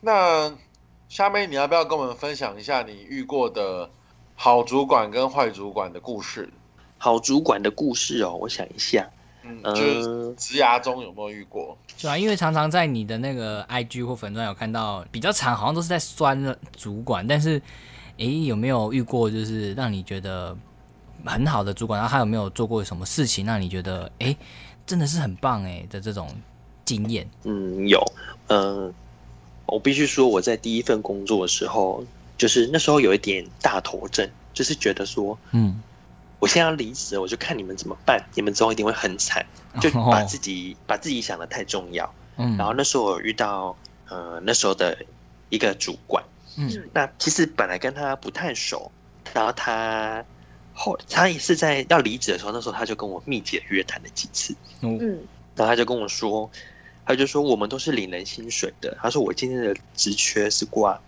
[0.02, 0.54] 那
[1.10, 3.90] 下面你要不要跟我们分享一下你遇过的
[4.36, 6.50] 好主管跟坏主管的故事？
[6.98, 9.10] 好主管的故事哦，我想一下。
[9.44, 11.78] 嗯，就是职涯中有没有遇过？
[12.02, 17.62] 对啊，因为常常在你的那个 IG 或粉钻有看到比较长，好像都是在酸主管，但是。
[18.20, 20.56] 哎，有没有遇过就是让你觉得
[21.26, 22.00] 很好的主管？
[22.00, 24.38] 然后他有没有做过什么事情让你觉得哎，
[24.86, 26.30] 真的是很棒哎的这种
[26.86, 27.28] 经验？
[27.42, 28.00] 嗯，有。
[28.50, 28.94] 嗯，
[29.66, 32.06] 我必须说我在第一份工作的时候，
[32.38, 35.82] 就是那时候有一点大头症，就是觉得说，嗯，
[36.44, 38.22] 我现在要离职，我就看你们怎么办。
[38.36, 39.46] 你们之后一定会很惨，
[39.80, 42.14] 就把自己把自己想的太重要。
[42.36, 43.74] 嗯，然后那时候我遇到
[44.10, 45.06] 呃那时候的
[45.48, 46.22] 一个主管。
[46.58, 48.92] 嗯，那其实本来跟他不太熟，
[49.34, 50.22] 然后他
[50.74, 54.54] 后他也是在要离职的时候，那时候他就跟我密集约谈了几次。
[54.82, 55.00] 嗯，
[55.56, 56.52] 然后他就跟我说，
[57.06, 58.98] 他就说我们都是领人薪水的。
[59.02, 61.00] 他说我今天的职缺是挂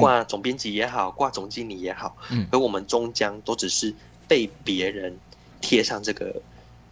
[0.00, 3.94] 挂总编辑也好，挂总经理也好，嗯，而我们终将都只是
[4.28, 5.18] 被别人
[5.60, 6.40] 贴上这个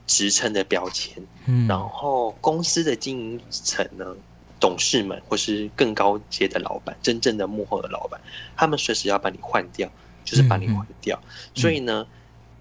[0.08, 1.22] 职称的标签。
[1.46, 4.16] 嗯，然后公司的经营层呢？
[4.58, 8.18] 董事们，或是更高阶的老板，真正的幕后的老板，
[8.56, 9.86] 他们随时要把你换掉，
[10.24, 11.22] 就是把你换掉。
[11.54, 12.06] 所以呢，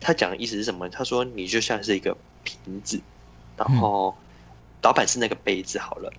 [0.02, 0.90] 他讲的意思是什么？
[0.90, 3.00] 他说你就像是一个瓶子，
[3.56, 4.14] 然后
[4.84, 6.12] 老板是那个杯子好了，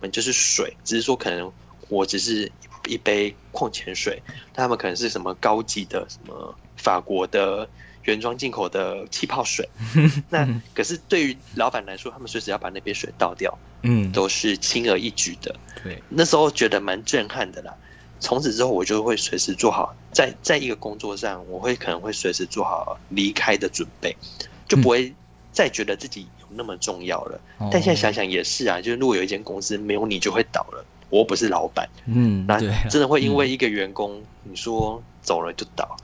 [0.00, 1.50] 我们就是水，只是说可能
[1.88, 2.52] 我只是
[2.86, 7.66] 一杯矿泉水，他们可能是什么高级的什么法国的。
[8.04, 9.68] 原装进口的气泡水，
[10.28, 15.54] 那可是对于老板来说，他们随时要把那杯水倒掉，嗯，都是轻而易举的。
[15.82, 17.74] 对，那时候觉得蛮震撼的啦。
[18.18, 24.16] 从此之后，我就会随时做好在在一个工作上，我会可能会随时做好离开的准备，
[24.68, 25.12] 就不会
[25.52, 27.40] 再觉得自己有那么重要了。
[27.70, 35.96] 但现在想想也是啊，就是如果有一间公司没有你就会倒了，我又不是老板，嗯，那真的会因为一个员工你说走了就倒。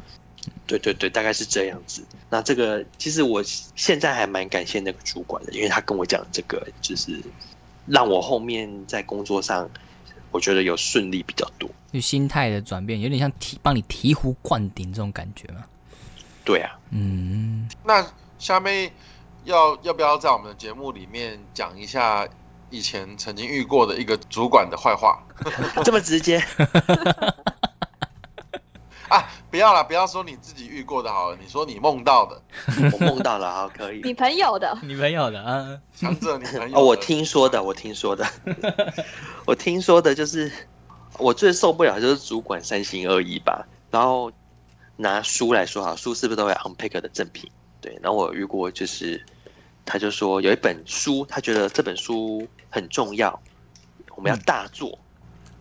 [0.69, 2.05] 对对对，大概是这样子。
[2.31, 7.19] 那这个其实我现在还蛮感谢那个主管的，因为他跟我讲这个，就是
[7.87, 9.69] 让我后面在工作上，
[10.31, 11.69] 我觉得有顺利比较多。
[11.91, 15.65] 就心态的转变，有点像提帮你醍醐灌顶这种感觉吗？
[16.45, 17.67] 对啊，嗯。
[17.83, 18.07] 那
[18.39, 18.93] 下面
[19.45, 22.29] 要要不要在我们的节目里面讲一下
[22.69, 25.25] 以前曾经遇过的一个主管的坏话？
[25.83, 26.45] 这么直接？
[29.49, 32.41] 啊，不要了，不要说你自己遇过的好了，你说你梦到的，
[32.93, 34.01] 我梦到了，好，可以。
[34.05, 36.79] 你朋友的，你朋友的啊，强者，你朋友。
[36.79, 38.27] 哦，我听说的，我听说的，
[39.47, 40.51] 我听说的就是，
[41.19, 43.67] 我最受不了就是主管三心二意吧。
[43.91, 44.31] 然后
[44.97, 47.51] 拿书来说哈，书是不是都有 unpack 的赠品？
[47.81, 49.25] 对，然后我遇过就是，
[49.87, 53.41] 他就说有一本书，他觉得这本书很重要，
[54.15, 54.99] 我们要大做。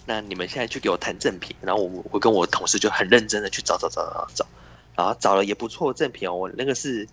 [0.10, 4.48] 那你们现在去给我谈赠品，然后我我跟我同事就很认真的去找找找找找，
[4.96, 6.34] 然后找了也不错赠品哦。
[6.34, 7.06] 我那个是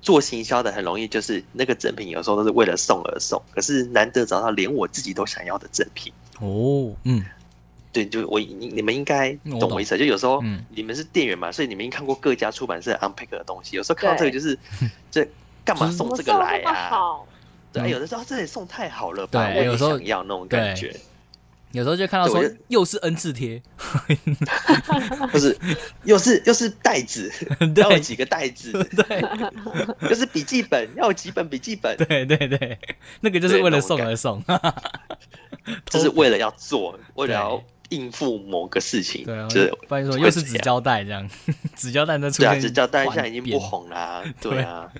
[0.00, 6.10] 做行销的，很容易就是那个赠品有时候都是为了送而送，可是难得找到连我自己都想要的赠品
[6.40, 6.96] 哦。
[7.04, 7.22] 嗯，
[7.92, 14.58] 对，就我你你们应该懂我意思，就有时候你们是店员嘛，所以你们应该看过各家出版社 unpack 的东西，有时候看到这个就是
[15.10, 15.28] 这
[15.62, 17.16] 干嘛送这个来啊？
[17.70, 20.98] 对，有的时候这里送太好了吧，我也想要那种感觉。
[21.72, 23.62] 有时候就看到说又是 N 字贴，
[25.30, 25.56] 不是，
[26.04, 27.32] 又是又是袋子，
[27.76, 29.22] 要几个袋子， 对，
[30.08, 32.78] 又是笔记本，要几本笔记本，对对对，
[33.20, 34.42] 那个就是为了送而送，
[35.86, 41.28] 这是为了要做，为了要应付某个事情，对啊，就是不然说又是纸胶带这样，
[41.76, 44.90] 纸胶带那出现，纸胶带现在已经不红啦， 对啊。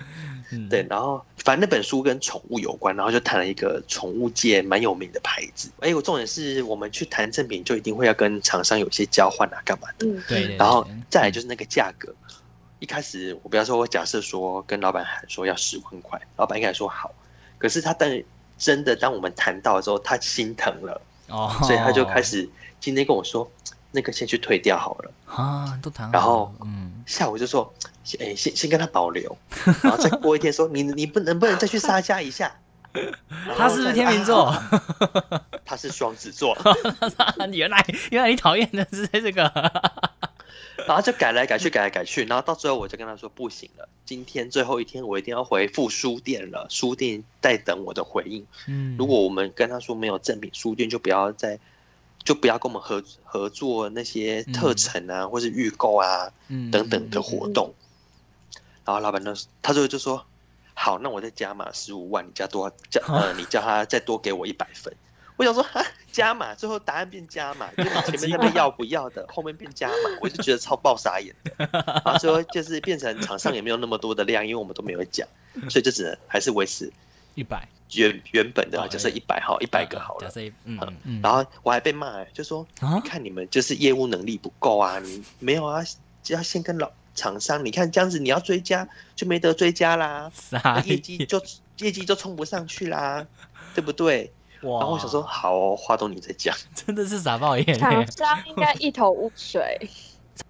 [0.69, 5.71] 对，然后反正那本书跟宠物有关，然后就谈了一个宠物界蛮有名的牌子。
[5.79, 10.09] 哎，我重点是我们去谈正品，就一定会要跟厂商有些交换啊，干嘛的？
[10.09, 10.57] 嗯，对。
[10.57, 12.13] 然后再来就是那个价格，
[12.81, 17.15] 一开始我比方说，我假设说跟老板喊说要十万块，老板应该说好，
[17.57, 18.21] 可是他但
[18.59, 22.49] 真的当我们谈到的时候，他心疼了哦，所以他就开始
[22.81, 23.51] 今天跟我说。
[23.93, 26.09] 那个先去退掉好了啊，都谈。
[26.13, 27.75] 然后，嗯，下午就说，
[28.21, 29.37] 哎，先先跟他保留，
[29.83, 32.55] 然后再 过一天说，你你不能不能再去杀价一下？
[33.59, 34.55] 他是不是天秤座？
[35.67, 36.57] 他是双子座。
[37.51, 39.43] 原来原来你讨厌的是这个。
[40.87, 48.47] 然后就改来改去，改来改去，然后到最后我就跟他说，不行了，今天最后一天，我一定要回复书店了，书店在等我的回应。
[48.69, 51.59] 嗯，如果我们跟他说没有赠品，书店就不要再。
[52.23, 56.31] 就不要跟我们合合作那些特成啊，或是预购啊
[56.71, 57.75] 等等的活动。
[58.85, 60.25] 然后老板呢，他最后就说
[60.75, 64.93] ：“好，那我再加码十五万，你加多加呃，你叫他再多给我一百分。”
[65.37, 67.85] 我想说哈加码，最后答案变加码，就
[68.19, 71.69] 前面那边要不要的，后面变加码，我就觉得超爆傻眼的。
[72.05, 75.27] 然后最后就是变成场上也没有那么多的量，因为我们都没有讲，
[75.71, 76.93] 所以就只能还是维持
[77.37, 80.29] 一百原原本的，假设一百号一百个好了。
[80.29, 85.83] 假设嗯嗯，然后我还被骂，就说你看你们就是业务能力不够啊，你没有啊，
[86.29, 90.31] 要先跟老厂商，你看这样子你要追加就没得追加啦，
[90.85, 91.43] 业绩就
[91.79, 93.27] 业绩就冲不上去啦，
[93.75, 94.33] 对不对？
[94.61, 97.79] 然后我想说，好，华东你在讲，真的是傻爆眼。
[97.79, 99.89] 厂商应该一头雾水。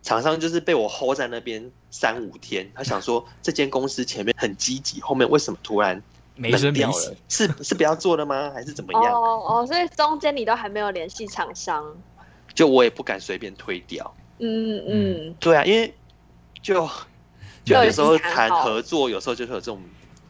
[0.03, 6.03] 厂商就是被我 hold 在那边三五天，他想说这间公司前面很积极，后面为什么突然
[6.49, 7.17] 冷掉了？
[7.29, 8.51] 是是不要做了吗？
[8.55, 9.13] 还是怎么样？
[9.13, 11.85] 哦哦，所以中间你都还没有联系厂商，
[12.55, 14.15] 就我也不敢随便推掉。
[14.39, 15.93] 嗯嗯，对啊，因为
[16.63, 16.89] 就
[17.65, 19.81] 就有时候谈合作，有时候就是有这种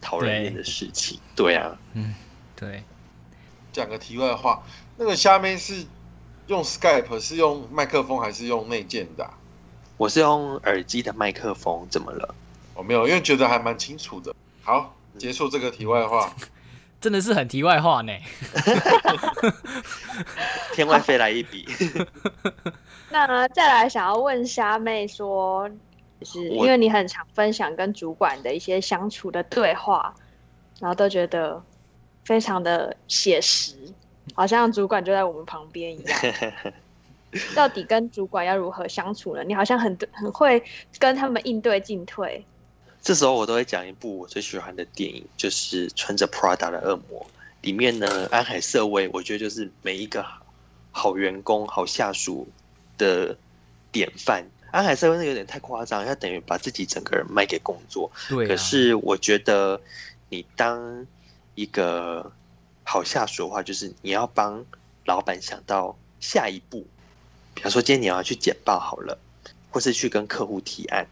[0.01, 1.19] 讨人厌的事情。
[1.37, 2.15] 对啊，嗯，
[2.57, 2.83] 对。
[3.73, 4.65] 讲个题外话，
[4.97, 5.85] 那个下面是
[6.49, 9.31] 用 Skype 是用麦克风还是用内建的？
[9.97, 12.35] 我是用耳机的麦克风，怎么了？
[12.75, 14.35] 我没有，因为觉得还蛮清楚的。
[14.63, 16.35] 好，结束这个题外话，
[17.01, 18.13] 真的是很题外话呢。
[20.75, 21.67] 天外飞来一笔。
[23.11, 25.69] 那再来想要问虾妹说，
[26.23, 30.15] 是因为你很常分享跟主管的一些相处的对话，
[30.81, 31.63] 然后都觉得。
[32.23, 33.75] 非常的写实，
[34.35, 36.21] 好像主管就在我们旁边一样。
[37.57, 39.43] 到底跟主管要如何相处呢？
[39.43, 40.63] 你好像很很会
[40.99, 42.45] 跟他们应对进退。
[43.03, 47.21] 这时候我都会讲一部我最喜欢的电影，就是《穿着 Prada 的恶魔》。
[47.63, 50.25] 里面呢，安海瑟薇，我觉得就是每一个
[50.93, 52.49] 好员工、好下属
[52.99, 53.37] 的
[53.91, 54.45] 典范。
[54.71, 58.11] 安海瑟薇那有点太夸张，他等于把自己整个人卖给工作。
[58.29, 58.47] 对。
[58.47, 59.81] 可是我觉得
[60.29, 61.07] 你当。
[61.57, 62.33] 一个
[62.85, 64.65] 好下属的话，就是你要帮
[65.05, 66.87] 老板想到下一步。
[67.55, 69.19] 比方说，今天你要去简报好了，
[69.71, 71.07] 或是去跟客户提案，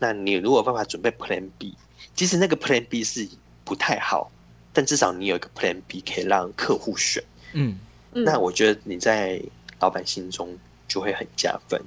[0.00, 1.76] 那你如果办法准备 Plan B，
[2.14, 3.28] 即使那个 Plan B 是
[3.64, 4.32] 不太好，
[4.72, 7.22] 但至少你有一个 Plan B 可以让客户选。
[7.52, 7.78] 嗯，
[8.10, 9.40] 那我觉得你在
[9.78, 11.80] 老板心中就会很加分。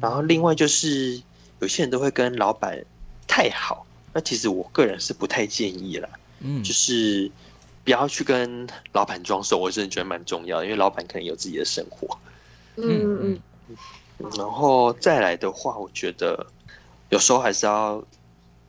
[0.00, 1.22] 然后另外就是
[1.60, 2.84] 有些人都会跟老板
[3.26, 6.08] 太好，那其实我个人是不太建议了。
[6.40, 7.30] 嗯，就是
[7.84, 12.18] 不要去跟老板装熟，我真的觉得蛮重要，因为老板可能有自己的生活。
[12.76, 13.40] 嗯嗯
[14.18, 14.28] 嗯。
[14.36, 16.46] 然后再来的话，我觉得
[17.10, 18.02] 有时候还是要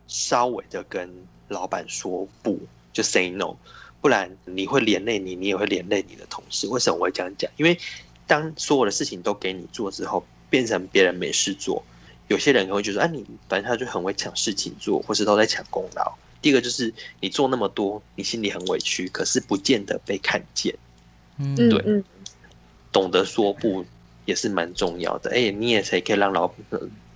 [0.06, 1.10] 稍微的跟
[1.48, 2.60] 老板说不，
[2.92, 3.56] 就 say no，
[4.00, 6.66] 不然你会连累你，你也会连累你的同事。
[6.68, 7.50] 为什么我会这样讲？
[7.56, 7.78] 因为
[8.26, 11.82] 当所有的事情都给你做之后，变成别人没事做，
[12.28, 16.12] 有些人可能会觉得，哎，你反正他就很会抢事情做，或是都在抢功劳。
[16.40, 20.74] 第一个就是你做那么多，你心里很委屈，可是不见得被看见。
[21.38, 22.02] 嗯，对，
[22.90, 23.84] 懂得说不
[24.24, 25.30] 也是蛮重要的。
[25.30, 26.52] 哎，你也才可以让老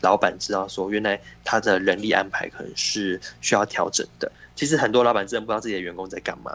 [0.06, 4.30] 老板知道说，原来他的人力安排可能是需要调整的。
[4.54, 6.52] 其实很多老板真的不知道自己的员工在干嘛。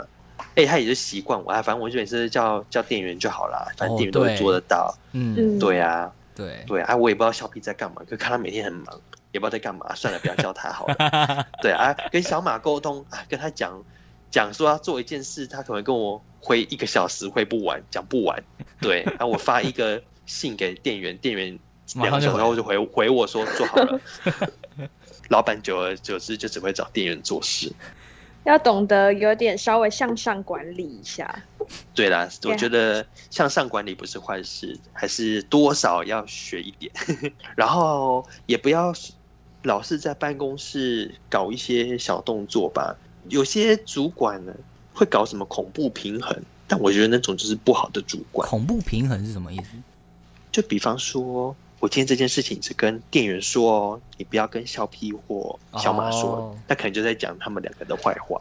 [0.56, 4.96] 哎，他也是习惯我，反正我就每次叫叫店员就好了，反正店员都会做得到。
[5.12, 9.02] 嗯，对啊，对对啊，我也不知道小 P 在干嘛，可看他每天很忙。
[9.34, 11.48] 也不知道在干嘛，算了，不要叫他好了。
[11.64, 13.82] 对啊，跟小马沟通啊，跟他讲
[14.30, 18.44] 讲说要做一件事，他可能跟我回一个小时回不完，讲不完。
[18.82, 21.58] 对，然后我发一个信给店员，店员
[21.96, 24.00] 两个小时后就回回我说做好了。
[25.30, 27.72] 老板久而久之就只会找店员做事。
[28.44, 31.44] 要懂得有点稍微向上管理一下。
[31.94, 36.92] 对啦，我觉得向上管理不是坏事，还是多少要学一点，
[37.56, 38.94] 然后也不要。
[39.64, 42.96] 老是在办公室搞一些小动作吧，
[43.30, 44.52] 有些主管呢
[44.92, 46.36] 会搞什么恐怖平衡，
[46.68, 48.50] 但我觉得那种就是不好的主管。
[48.50, 49.66] 恐怖平衡是什么意思？
[50.52, 58.40] 就比方说，我今天这件事情只跟店员说哦，你不要跟小 P 或小马说，那可能就在讲他们两个的坏话。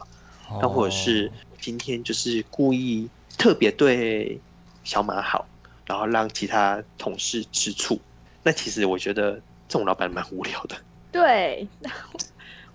[0.61, 4.39] 那或者是今天就是故意特别对
[4.83, 5.47] 小马好，
[5.87, 7.99] 然后让其他同事吃醋。
[8.43, 9.31] 那其实我觉得
[9.67, 10.75] 这种老板蛮无聊的。
[11.11, 11.67] 对，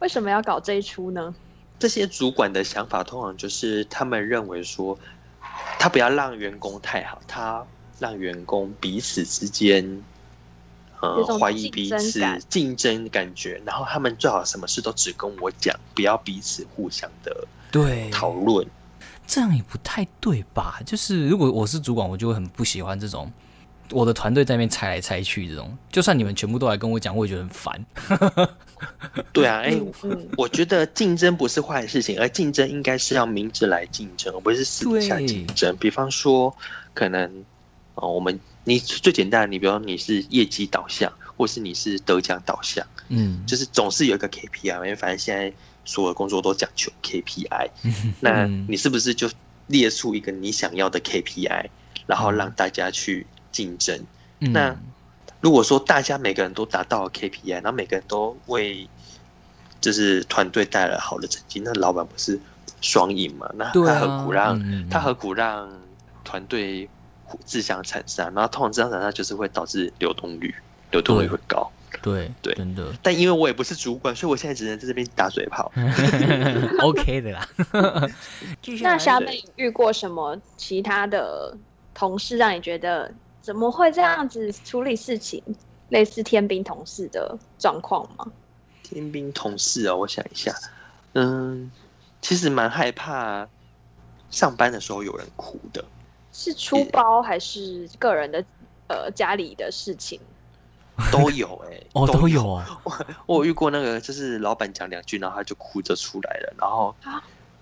[0.01, 1.33] 为什么要搞这一出呢？
[1.79, 4.99] 这些主管的想法通常就是他们认为说，
[5.79, 7.65] 他不要让员工太好，他
[8.01, 10.03] 让员工彼此之间，
[11.03, 18.67] 呃，怀疑彼此竞争感觉，然后他们最好什么事都只跟我讲，不要彼此互相的对讨论，
[19.27, 20.81] 这样也不太对吧？
[20.87, 23.31] 就是如果我是主管，我就会很不喜欢这种
[23.93, 27.85] 我的团队在那边猜来猜去，这种就算你们全部都来跟我讲，我也觉得很烦。
[29.33, 29.79] 对啊， 哎，
[30.37, 35.77] 我觉得竞争不是坏事情，而竞争应该是要明着来竞争，而不是私底下竞争。
[35.77, 36.55] 比方说，
[36.95, 37.45] 可能
[37.97, 45.53] 哦，我们你最简单，你比如你是业绩导向，或是你是得奖导向，嗯，就是总是有一个 KPI，因为反正现在
[45.85, 47.71] 所有工作都讲求 KPI，
[48.21, 49.29] 那你是不是就
[49.67, 51.69] 列出一个你想要的 KPI，
[52.07, 54.01] 然后让大家去竞争？
[54.39, 54.77] 那
[55.41, 58.89] 如果说大家每个人都达到了 KPI，然后每个人都为
[59.81, 62.39] 就是团队带来好的成绩，那老板不是
[62.81, 63.49] 双赢嘛？
[63.55, 65.71] 那他何苦让他何苦让
[66.25, 66.89] 团队
[67.45, 68.25] 自相残杀？
[68.35, 70.55] 然后通常自相残杀就是会导致流动率，
[70.91, 71.71] 流动率会高。
[72.03, 72.93] 对对，真的。
[73.03, 75.73] 但因为我也不是主管，所以我现在只能在这边打嘴炮。
[76.83, 77.49] OK 的啦。
[78.83, 81.57] 那小美遇过什么其他的
[81.95, 83.13] 同事让你觉得？
[83.41, 85.41] 怎么会这样子处理事情？
[85.91, 88.27] 类似天兵同事的状况吗？
[88.83, 90.53] 天兵同事哦，我想一下，
[91.13, 91.71] 嗯，
[92.21, 93.49] 其实蛮害怕
[94.33, 95.85] 上班的时候有人哭的。
[96.39, 98.45] 是出包还是个人的
[98.89, 100.21] 呃家里的事情？
[101.11, 102.81] 都有哎，哦都有啊。
[102.85, 102.93] 我
[103.27, 106.95] 我遇过那个，就是老板讲两句，然后他就哭着出来了，然后。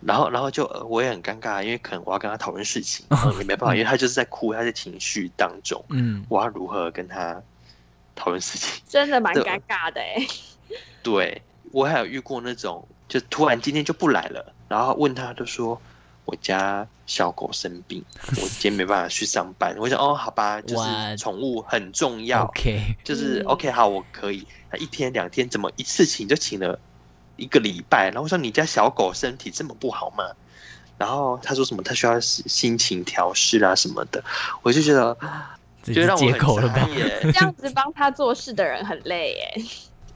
[0.06, 3.06] 然后，然后就我也很尴尬，因为可能我要跟他讨论事情，
[3.38, 7.40] 也没办法， 因为他就是在哭，他在情绪当中，嗯，我要如何跟他
[8.14, 8.82] 讨论事情？
[8.86, 10.26] 真的蛮尴尬的哎。
[11.02, 11.40] 对，
[11.72, 15.80] 我还有遇过那种，就突然今天就不来了，然后问他，就说
[16.24, 18.04] 我家小狗生病，
[18.36, 19.74] 我今天没办法去上班。
[19.78, 24.46] 我想，哦，好吧，就是宠物很重要，OK，就是 OK，好，我可以。
[24.70, 26.78] 他一天两天怎么一次请就请了？
[27.36, 30.24] 一个礼拜，然后我说你家小狗身体这么不好吗？
[30.96, 34.22] 然后他说什么他需要心情调试啊什么的，
[34.62, 35.16] 我就觉得，
[35.82, 36.88] 就让我很了吧。
[36.96, 37.18] 耶。
[37.22, 39.64] 这样子帮他做事的人很累耶。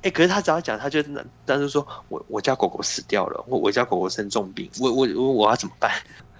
[0.03, 1.03] 哎，可是他只要讲，他就
[1.45, 5.91] 但是说我我家狗狗死掉了，我我家狗狗生重病，我我我我要怎么办？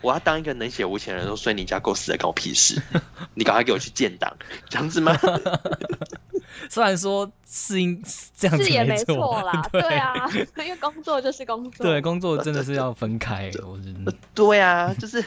[0.01, 2.81] 我要当一个能写无钱人，说所以你家狗死了，关我屁事？
[3.35, 4.33] 你赶快给我去建档，
[4.69, 5.13] 这样子吗？
[6.71, 8.01] 虽然说是应
[8.37, 13.51] 这样子也没错啦， 对啊，因为工作就是工作，对，工作真的是要分开。
[13.67, 15.25] 我觉得，对啊，就是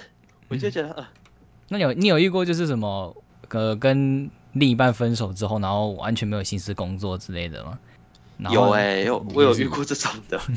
[0.48, 1.06] 我就觉得，
[1.68, 3.16] 那有你有遇过就是什么
[3.50, 7.78] 呃跟另一半分手之后，然后完全没有心思工作之类的吗？
[8.50, 10.40] 有哎，有我有遇过这种的。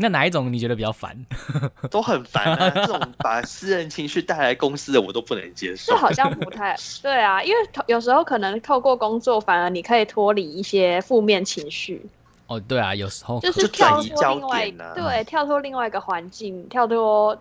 [0.00, 1.26] 那哪一种你觉得比较烦？
[1.90, 2.70] 都很烦啊！
[2.70, 5.92] 这种把私人情绪带来公司的，我都不能接受。
[5.92, 7.56] 这好像不太 对啊，因为
[7.88, 12.06] 有时候可能透过工作，反而你可以脱离一些负面情绪。
[12.46, 17.36] 哦，对啊，有时候就是跳脱另外对跳脱另外一个环境，跳脱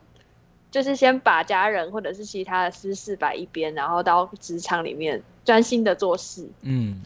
[0.71, 6.49] 就是先把家人或者是其他的私事摆一边，然后到职场里面专心的做事。
[6.61, 7.03] 嗯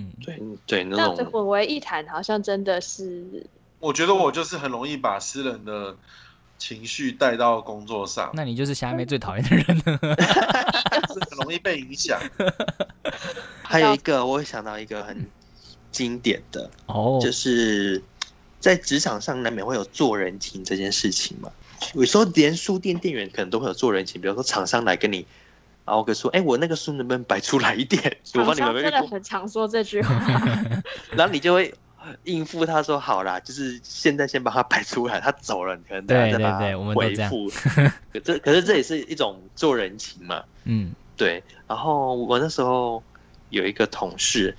[0.00, 3.46] 嗯，对对，那种混为一谈，好像真的是。
[3.78, 5.96] 我觉得我就是很容易把私人的
[6.58, 8.30] 情绪带到工作上。
[8.34, 9.98] 那你就是虾妹最讨厌的人了，
[11.30, 12.20] 很容易被影响。
[13.62, 15.26] 还有一个，我想到一个很
[15.90, 18.02] 经典的哦，就是
[18.58, 21.50] 在职场上难免会有做人情这件事情嘛。
[21.94, 25.24] 有时候连书店店员可能都会有做人情，比如说厂商来跟你，
[25.90, 28.00] 然后说：“哎，我那个书能不能摆出来一点？”
[28.34, 30.14] 我帮你们真的很常说这句话，
[31.12, 31.74] 然后你就会。
[32.24, 37.50] 应付他说好啦，就是现在先把它摆出来，他走了，你可能再把他回复。
[38.10, 40.42] 可这可是这也是一种做人情嘛。
[40.64, 41.44] 嗯，对。
[41.68, 43.02] 然后我那时候
[43.50, 44.56] 有一个同事，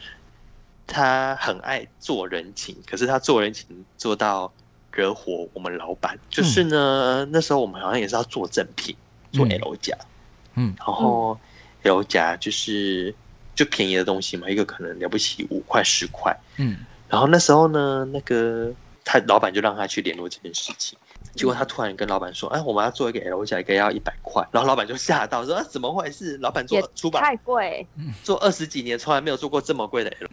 [0.86, 3.66] 他很爱做人情，可是他做人情
[3.98, 4.54] 做到
[4.92, 6.20] 惹火我们老板。
[6.30, 8.96] 就是呢，那时候我们好像也是要做正品，
[9.32, 9.98] 做 L 夹。
[10.00, 10.06] 嗯，
[10.54, 11.40] 然后
[11.84, 13.14] L 夹就是
[13.56, 16.36] 就便宜的东西嘛，一个可能了不起五块十块。
[16.58, 16.78] 嗯。
[17.10, 18.72] 然后那时候呢，那个
[19.04, 20.98] 他老板就让他去联络这件事情，
[21.36, 26.38] 结果他突然跟老板说：“哎，我们要做一个 L 夹，一个要一百块。”然后老板就吓到说：“怎么回事？
[26.38, 27.86] 老板做出版太贵，
[28.24, 30.30] 做二十几年从来没有做过这么贵的 L。”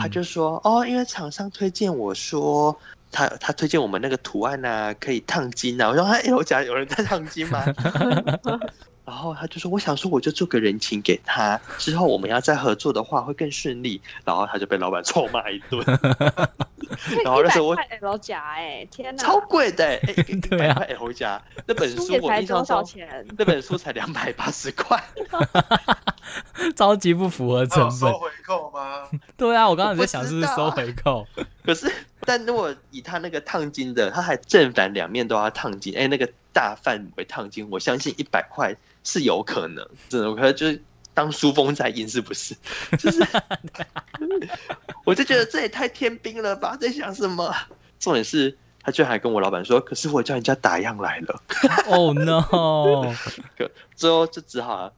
[0.00, 2.74] 他就说：“哦，因为厂商推荐我说，
[3.10, 7.62] 他他推荐我们那个图案啊，可以烫金啊。”我说：“哎，L 夹有人在烫金吗？”
[9.04, 15.84] 然后他就说：“我想说，我就做个人情给他，之后我们要再合作的话会更顺利。”然后他就被老板臭骂一顿。
[17.24, 22.86] 然后那时候我 L 夹哎，天哪，超贵的哎，一百块 L 夹，那本书我印象中
[23.36, 25.02] 那本书才两百八十块，
[26.76, 27.90] 超级不符合成本。
[27.90, 29.08] 收回扣吗？
[29.36, 31.26] 对啊，我刚刚在想是不是收回扣。
[31.64, 31.90] 可是，
[32.20, 38.76] 但如果以他那个烫金的，他还正反两面都要烫金，哎，那个大范围烫金，我相信一百块。
[39.04, 40.82] 是有可能，真的，可能就是
[41.14, 42.56] 当书封在印是不是？
[42.98, 43.26] 就是，
[45.04, 47.54] 我就觉得这也太天兵了吧，在想什么？
[47.98, 51.42] 重点是，他居然还跟我老板说，可是我叫人家打样来了。
[51.86, 53.14] Oh no！
[53.94, 54.92] 最后就只好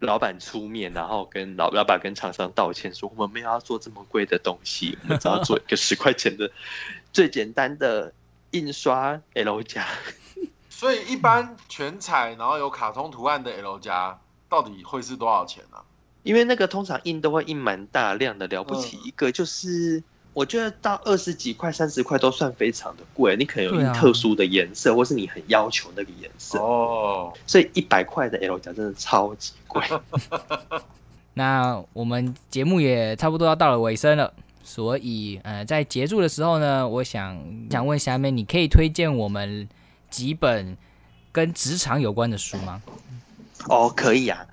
[0.00, 6.50] 老板出面，然后跟老老板跟厂商道歉，说我们没有要做这么贵的东西，我们只要做一个十块钱的
[7.12, 8.12] 最简单的
[8.50, 9.86] 印刷 L 加。
[10.76, 15.78] 所以一般全彩，然后有卡通图案的 L 加，到底会是多少钱呢？
[16.22, 20.02] 因为那个通常印都会印蛮大量的，了不起一个就是
[20.34, 23.34] 我觉得到二十几块、三十块都算非常的贵。
[23.36, 27.32] 你可能有印特殊的颜色，或是你很要求那个颜色哦。
[27.46, 29.82] 所以一百块的 L 加真的超级贵。
[31.32, 34.30] 那我们节目也差不多要到了尾声了，
[34.62, 39.66] 所以呃，在结束的时候呢，我想想问下面，你可以推荐我们。
[40.10, 40.76] 几本
[41.32, 42.82] 跟职场有关的书吗？
[43.68, 44.46] 哦，可以啊。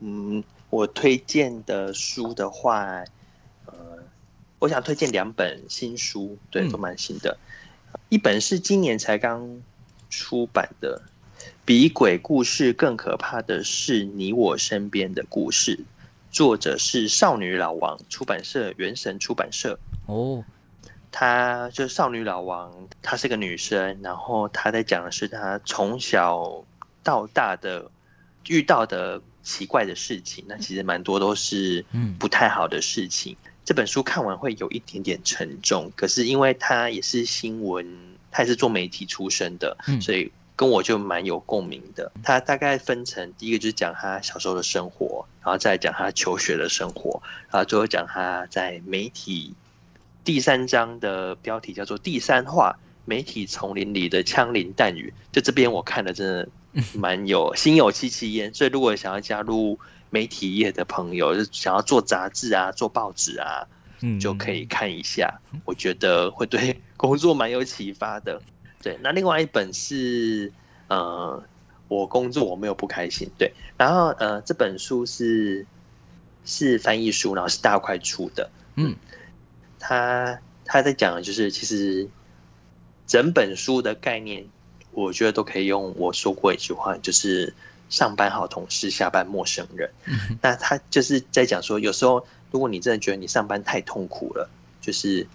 [0.00, 3.04] 嗯，我推荐的书的话，
[3.66, 3.74] 呃，
[4.58, 7.36] 我想推荐两本新书，对，都蛮新的。
[8.08, 9.62] 一本是今年才刚
[10.10, 11.00] 出版的，
[11.64, 15.76] 《比鬼故事更可怕的是你我身边的故事》，
[16.30, 19.78] 作者是少女老王，出版社原神出版社。
[20.06, 20.44] 哦。
[21.16, 26.64] 她就是少女老王，她是个女生，然后她在讲的是她从小
[27.04, 27.88] 到大的
[28.48, 31.84] 遇到的奇怪的事情，那其实蛮多都是
[32.18, 33.36] 不太好的事情。
[33.64, 37.86] 这本书看完会有一点点沉重，可是因为她也是新闻，
[38.32, 42.10] 她也是做媒体出身的，所以跟我就蛮有共鸣的。
[42.24, 49.54] 她大概分成第一个就是讲她小时候的生活，然后再讲她求学的生活，然后最后讲她在媒体。
[50.24, 55.12] 第三章的标题叫做“第三话”，媒体丛林里的枪林弹雨。
[55.30, 56.48] 就这边我看的真的
[56.94, 58.52] 蛮有心有戚戚焉。
[58.54, 63.66] 所以如果想要加入媒体业的朋友，就想要做杂志啊、做报纸啊，
[64.18, 65.40] 就可以看一下。
[65.66, 68.40] 我觉得会对工作蛮有启发的。
[68.82, 70.50] 对，那另外一本是
[70.88, 71.42] 呃，
[71.88, 73.28] 我工作我没有不开心。
[73.36, 75.66] 对，然后呃，这本书是
[76.46, 78.50] 是翻译书，然后是大块出的。
[78.76, 78.96] 嗯。
[79.86, 82.08] 他他在讲的就是，其实
[83.06, 84.46] 整本书的概念，
[84.92, 87.52] 我觉得都可以用我说过一句话，就是
[87.90, 89.90] 上班好同事，下班陌生人。
[90.40, 94.48] 那他就是在讲说，有时候如果你真的觉得你上班太痛苦了，
[94.80, 95.26] 就是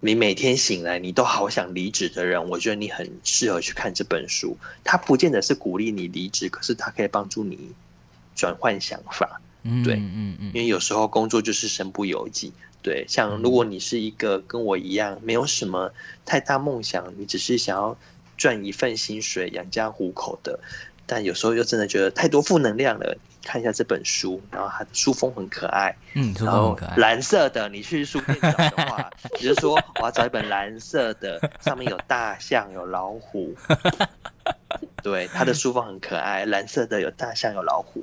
[0.00, 4.56] 你每天醒来你都好想离职的人，我觉得你很适合去看这本书。
[4.82, 7.72] 他不见得是鼓励你离职，可是他可以帮助你
[8.34, 9.38] 转换想法。
[9.84, 12.54] 对，嗯嗯，因为有时候工作就是身不由己。
[12.88, 15.92] 对，像如果你是一个跟我一样没有什么
[16.24, 17.94] 太大梦想，你只是想要
[18.38, 20.58] 赚一份薪水养家糊口的，
[21.04, 23.14] 但有时候又真的觉得太多负能量了，
[23.44, 33.54] 看一下这本书，然后它的书封很可爱，嗯，书封很可爱，蓝色的，你去书店找的话，你就说我要找一本蓝色的，上面有大象有老虎，
[35.02, 38.02] 对，它的书封很可爱，蓝色的有大象有老虎，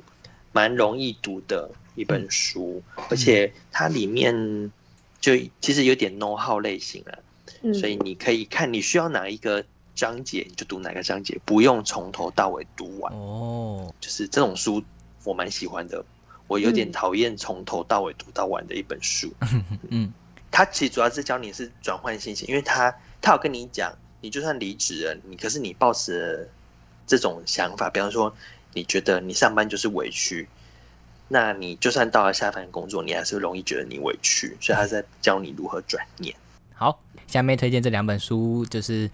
[0.52, 1.68] 蛮容易读的。
[1.96, 4.70] 一本书，而且它里面
[5.20, 13.12] 就其实有点 know how 类型了，所以你可以看你需要哪一个章节，你就读哪个章节，不用从头到尾读完。
[13.14, 14.84] 哦，就是这种书
[15.24, 16.04] 我蛮喜欢的，
[16.46, 19.32] 我有点讨厌从头到尾读到完的一本书。
[19.90, 20.12] 嗯，
[20.50, 26.48] 它其实主要是教你是转换心情，因为他他有跟你讲，你就算离职了，你可是你抱持
[27.06, 28.36] 这种想法，比方说
[28.74, 30.46] 你觉得你上班就是委屈。
[31.28, 36.34] 那你就算到了下一份工作，你还是容易觉得你委屈，所以他在教你如何转念。
[36.74, 39.10] 好，下面推荐这两本书，就是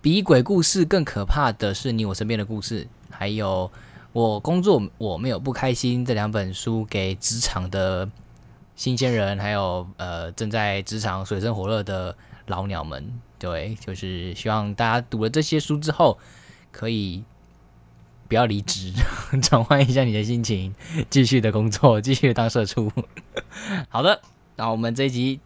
[0.00, 3.70] 比鬼故事更可怕的是你我身边的故事，还有
[4.12, 8.08] 我工作我没有不开心这两本书，给职场的
[8.74, 16.18] 新鲜人，还有呃正在职场水深火热的老鸟们，对，就是希望大家读了这些书之后
[16.72, 17.22] 可以。
[18.30, 18.92] 不要离职，
[19.42, 20.72] 转换一下你的心情，
[21.10, 22.88] 继续的工作， 继续当社畜。
[23.90, 24.22] 好的，
[24.54, 25.40] 那我们这一集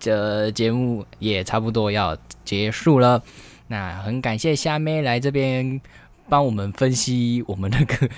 [0.00, 3.22] 的节目也差不多要结束了。
[3.68, 5.78] 那很感谢虾妹来这边
[6.26, 8.08] 帮我们分析我们那个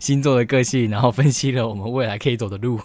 [0.00, 2.80] 星座的个性，然后分析了我们未来可以走的路，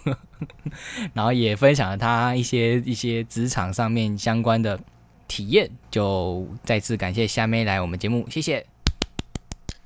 [1.14, 4.80] 然后也分享了他一些一些职场上面相关的
[5.28, 5.68] 体验。
[5.90, 8.74] 就再次感谢虾妹来我们节目，谢谢。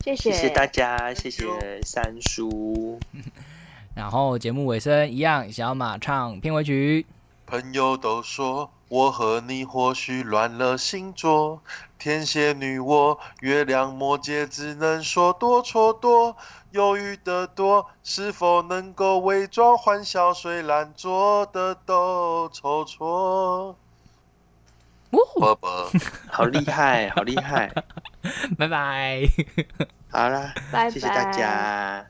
[0.01, 2.99] 谢谢，谢谢大家，谢谢三叔。
[3.95, 7.05] 然后节目尾声一样，小马唱片尾曲。
[7.45, 11.61] 朋友都说我和你或许乱了星座，
[11.97, 16.37] 天蝎女我，月亮摩羯，只能说多错多，
[16.71, 20.33] 犹豫的多，是否能够伪装欢笑？
[20.33, 23.75] 虽然做的都错错。
[25.11, 25.89] 啵啵，
[26.29, 27.71] 好厉害，好厉害！
[28.57, 29.21] 拜拜。
[30.11, 30.53] 好了，
[30.91, 32.05] 谢谢大家。